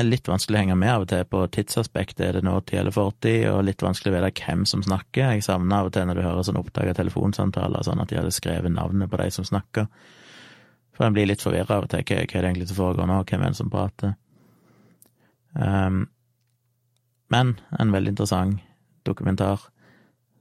Er 0.00 0.06
litt 0.06 0.30
vanskelig 0.30 0.56
å 0.56 0.62
henge 0.62 0.76
med 0.80 0.88
av 0.88 1.02
og 1.04 1.10
til 1.10 1.26
på 1.28 1.42
tidsaspektet. 1.52 2.22
Er 2.24 2.38
det 2.38 2.46
nåtid 2.48 2.78
eller 2.80 2.94
fortid? 2.96 3.44
Og 3.50 3.60
litt 3.68 3.84
vanskelig 3.84 4.08
å 4.08 4.14
vite 4.14 4.30
hvem 4.38 4.62
som 4.70 4.80
snakker. 4.86 5.34
Jeg 5.34 5.44
savner 5.44 5.82
av 5.82 5.90
og 5.90 5.92
til 5.92 6.08
når 6.08 6.16
du 6.16 6.22
hører 6.24 6.46
sånn 6.48 6.60
oppdaga 6.62 6.94
telefonsamtaler, 6.96 7.84
sånn 7.84 8.00
at 8.00 8.08
de 8.08 8.16
hadde 8.22 8.32
skrevet 8.32 8.72
navnet 8.72 9.12
på 9.12 9.20
de 9.20 9.28
som 9.36 9.44
snakker. 9.44 9.90
For 10.96 11.04
en 11.04 11.12
blir 11.18 11.28
litt 11.28 11.44
forvirra 11.44 11.76
av 11.76 11.84
og 11.84 11.92
til. 11.92 12.06
Hva 12.08 12.22
er 12.22 12.24
det 12.32 12.40
egentlig 12.40 12.70
som 12.72 12.80
foregår 12.80 13.12
nå? 13.12 13.20
Hvem 13.28 13.44
er 13.44 13.52
det 13.52 13.60
som 13.60 13.72
prater? 13.76 14.16
Um, 15.52 16.06
men 17.32 17.56
en 17.80 17.92
veldig 17.94 18.14
interessant 18.14 18.60
dokumentar 19.06 19.68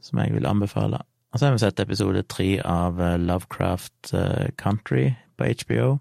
som 0.04 0.20
jeg 0.22 0.36
vil 0.36 0.48
anbefale. 0.50 1.02
Og 1.32 1.40
så 1.40 1.48
har 1.48 1.56
vi 1.56 1.64
sett 1.64 1.80
episode 1.80 2.24
tre 2.28 2.50
av 2.68 3.00
eh, 3.02 3.18
Lovecraft 3.22 4.14
eh, 4.18 4.50
Country 4.60 5.14
på 5.40 5.48
HBO, 5.64 6.00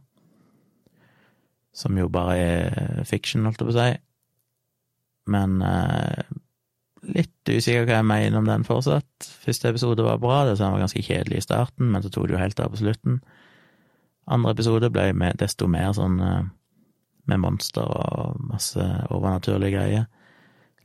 som 1.72 1.98
jo 1.98 2.08
bare 2.10 2.38
er 2.38 3.04
fiction, 3.06 3.44
holdt 3.46 3.62
jeg 3.62 3.68
på 3.68 3.74
å 3.76 3.78
si. 3.78 3.90
Men 5.30 5.60
eh, 5.62 6.24
litt 7.14 7.52
usikker 7.52 7.86
hva 7.86 8.00
jeg 8.00 8.08
mener 8.10 8.40
om 8.40 8.48
den 8.48 8.66
fortsatt. 8.66 9.28
Første 9.44 9.70
episode 9.70 10.04
var 10.04 10.18
bra, 10.22 10.42
det 10.48 10.58
var 10.58 10.80
ganske 10.82 11.04
kjedelig 11.04 11.38
i 11.38 11.46
starten, 11.46 11.92
men 11.92 12.02
så 12.02 12.10
tok 12.10 12.26
det 12.26 12.36
jo 12.36 12.42
helt 12.42 12.64
av 12.64 12.74
på 12.74 12.82
slutten. 12.82 13.20
Andre 14.30 14.56
episode 14.56 14.90
ble 14.92 15.12
med, 15.16 15.38
desto 15.38 15.70
mer 15.70 15.94
sånn 15.94 16.18
eh, 16.24 16.42
med 17.30 17.42
monster 17.42 17.86
og 17.86 18.40
masse 18.50 18.84
overnaturlige 19.08 19.76
greier. 19.76 20.06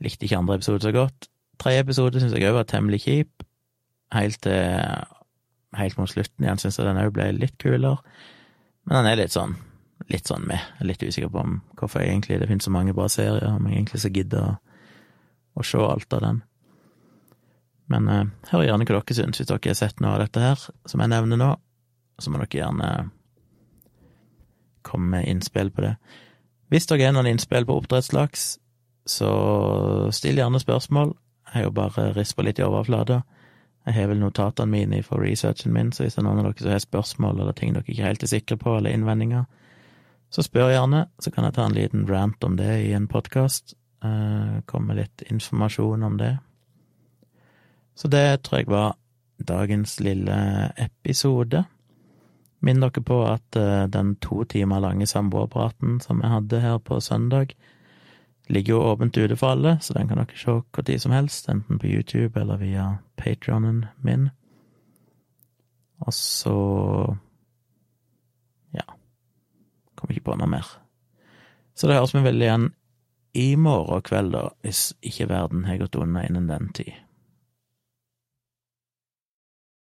Likte 0.04 0.26
ikke 0.26 0.40
andre 0.40 0.58
episode 0.60 0.84
så 0.84 0.94
godt. 0.94 1.28
Tredje 1.60 1.84
episode 1.84 2.20
syns 2.20 2.34
jeg 2.36 2.48
òg 2.48 2.58
var 2.60 2.68
temmelig 2.70 3.02
kjip. 3.06 3.46
Helt 4.14 4.42
til 4.46 5.06
Helt 5.76 5.98
mot 5.98 6.08
slutten 6.08 6.44
igjen 6.44 6.60
syns 6.62 6.78
jeg 6.78 6.86
den 6.86 7.02
òg 7.02 7.10
ble 7.12 7.26
litt 7.36 7.56
kulere. 7.60 7.98
Men 8.86 9.00
den 9.00 9.08
er 9.10 9.18
litt 9.20 9.34
sånn 9.34 9.56
litt 10.12 10.28
sånn 10.28 10.44
med. 10.46 10.60
Jeg 10.60 10.84
er 10.84 10.90
litt 10.90 11.02
usikker 11.02 11.32
på 11.32 11.42
om 11.42 11.56
hvorfor 11.78 12.02
jeg 12.02 12.12
egentlig 12.12 12.40
det 12.40 12.48
finnes 12.50 12.66
så 12.68 12.72
mange 12.74 12.94
bra 12.96 13.08
serier, 13.10 13.48
om 13.48 13.66
jeg 13.66 13.80
egentlig 13.80 14.02
så 14.02 14.12
gidder 14.12 14.44
å, 14.44 14.52
å 15.56 15.66
se 15.66 15.80
alt 15.82 16.16
av 16.16 16.22
den. 16.22 16.42
Men 17.92 18.10
eh, 18.10 18.24
hør 18.50 18.66
gjerne 18.66 18.86
hva 18.86 19.00
dere 19.00 19.16
syns, 19.16 19.40
hvis 19.40 19.50
dere 19.50 19.72
har 19.72 19.78
sett 19.78 20.02
noe 20.02 20.16
av 20.16 20.24
dette 20.24 20.42
her 20.42 20.66
som 20.90 21.02
jeg 21.02 21.12
nevner 21.12 21.40
nå. 21.40 21.50
Så 22.22 22.32
må 22.32 22.40
dere 22.40 22.60
gjerne 22.60 22.90
komme 24.86 25.16
med 25.16 25.28
innspill 25.30 25.72
på 25.74 25.84
det. 25.84 25.96
Hvis 26.72 26.88
dere 26.90 27.06
har 27.06 27.14
noen 27.14 27.28
innspill 27.30 27.66
på 27.66 27.76
oppdrettslaks, 27.78 28.56
så 29.06 29.30
still 30.14 30.40
gjerne 30.40 30.60
spørsmål. 30.60 31.14
Jeg 31.46 31.54
har 31.54 31.66
jo 31.68 31.74
bare 31.76 32.10
rispa 32.16 32.42
litt 32.42 32.58
i 32.58 32.66
overflata. 32.66 33.20
Jeg 33.86 33.94
har 33.94 34.08
vel 34.10 34.18
notatene 34.18 34.72
mine 34.72 35.02
for 35.06 35.22
researchen 35.22 35.72
min, 35.72 35.92
så 35.94 36.02
hvis 36.02 36.16
det 36.16 36.24
er 36.24 36.26
noen 36.26 36.42
av 36.42 36.48
dere 36.48 36.64
som 36.64 36.72
har 36.74 36.82
spørsmål 36.82 37.38
eller 37.38 37.54
ting 37.54 37.74
dere 37.74 37.86
ikke 37.86 38.08
helt 38.08 38.24
er 38.26 38.32
sikre 38.32 38.58
på, 38.58 38.74
eller 38.76 38.90
innvendinger, 38.90 39.44
så 40.34 40.42
spør 40.42 40.72
gjerne, 40.72 41.04
så 41.22 41.30
kan 41.30 41.46
jeg 41.46 41.54
ta 41.54 41.68
en 41.68 41.76
liten 41.76 42.02
rant 42.10 42.44
om 42.44 42.56
det 42.58 42.72
i 42.88 42.90
en 42.98 43.06
podkast. 43.06 43.76
Eh, 44.02 44.58
komme 44.66 44.90
med 44.90 44.98
litt 45.04 45.22
informasjon 45.30 46.02
om 46.02 46.18
det. 46.18 46.32
Så 47.94 48.10
det 48.10 48.42
tror 48.42 48.58
jeg 48.58 48.68
var 48.74 48.96
dagens 49.38 50.00
lille 50.00 50.36
episode. 50.76 51.62
Minn 52.66 52.82
dere 52.82 53.02
på 53.06 53.20
at 53.28 53.58
uh, 53.58 53.86
den 53.90 54.16
to 54.22 54.42
timer 54.50 54.82
lange 54.82 55.06
samboerpraten 55.06 56.00
som 56.02 56.22
jeg 56.22 56.32
hadde 56.32 56.62
her 56.64 56.78
på 56.82 56.98
søndag, 57.00 57.54
ligger 58.50 58.74
jo 58.74 58.82
åpent 58.92 59.18
ute 59.18 59.36
for 59.36 59.54
alle, 59.54 59.76
så 59.82 59.94
den 59.94 60.08
kan 60.08 60.18
dere 60.22 60.38
se 60.38 60.50
når 60.50 60.98
som 61.02 61.14
helst, 61.14 61.48
enten 61.48 61.78
på 61.78 61.86
YouTube 61.86 62.40
eller 62.40 62.58
via 62.62 62.88
patrionen 63.16 63.84
min. 64.02 64.28
Og 66.06 66.12
så 66.14 66.56
ja 68.76 68.86
kommer 69.96 70.14
ikke 70.14 70.28
på 70.30 70.36
noe 70.36 70.50
mer. 70.50 70.66
Så 71.74 71.88
det 71.88 71.96
høres 71.96 72.14
vi 72.14 72.24
vel 72.24 72.42
igjen 72.42 72.70
i 73.36 73.56
morgen 73.56 74.02
kveld, 74.02 74.32
da, 74.32 74.48
hvis 74.64 74.94
ikke 75.04 75.28
verden 75.28 75.66
har 75.68 75.80
gått 75.80 75.98
unna 76.00 76.24
innen 76.24 76.48
den 76.48 76.70
tid. 76.76 76.94